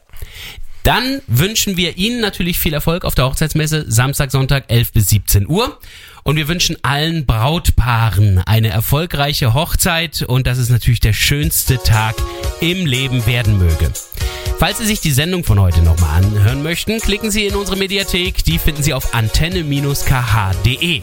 Dann 0.83 1.21
wünschen 1.27 1.77
wir 1.77 1.97
Ihnen 1.97 2.21
natürlich 2.21 2.61
viel 2.61 2.73
Erfolg 2.73 3.05
auf 3.05 3.17
der 3.17 3.25
Hochzeitsmesse 3.25 3.91
Samstag, 3.91 4.31
Sonntag 4.31 4.67
11 4.69 4.93
bis 4.93 5.09
17 5.09 5.49
Uhr. 5.49 5.81
Und 6.27 6.37
wir 6.37 6.49
wünschen 6.49 6.77
allen 6.83 7.25
Brautpaaren 7.25 8.43
eine 8.47 8.69
erfolgreiche 8.71 9.55
Hochzeit 9.55 10.23
und 10.23 10.49
dass 10.49 10.59
es 10.59 10.69
natürlich 10.71 10.99
der 10.99 11.13
schönste 11.13 11.79
Tag 11.79 12.17
im 12.61 12.85
Leben 12.85 13.27
werden 13.27 13.59
möge. 13.59 13.93
Falls 14.59 14.79
Sie 14.79 14.87
sich 14.87 15.01
die 15.01 15.13
Sendung 15.13 15.45
von 15.45 15.61
heute 15.61 15.83
nochmal 15.83 16.25
anhören 16.25 16.65
möchten, 16.65 16.99
klicken 16.99 17.31
Sie 17.31 17.47
in 17.47 17.55
unsere 17.55 17.77
Mediathek. 17.77 18.43
Die 18.43 18.59
finden 18.59 18.83
Sie 18.83 18.93
auf 18.93 19.15
antenne-kh.de. 19.15 21.03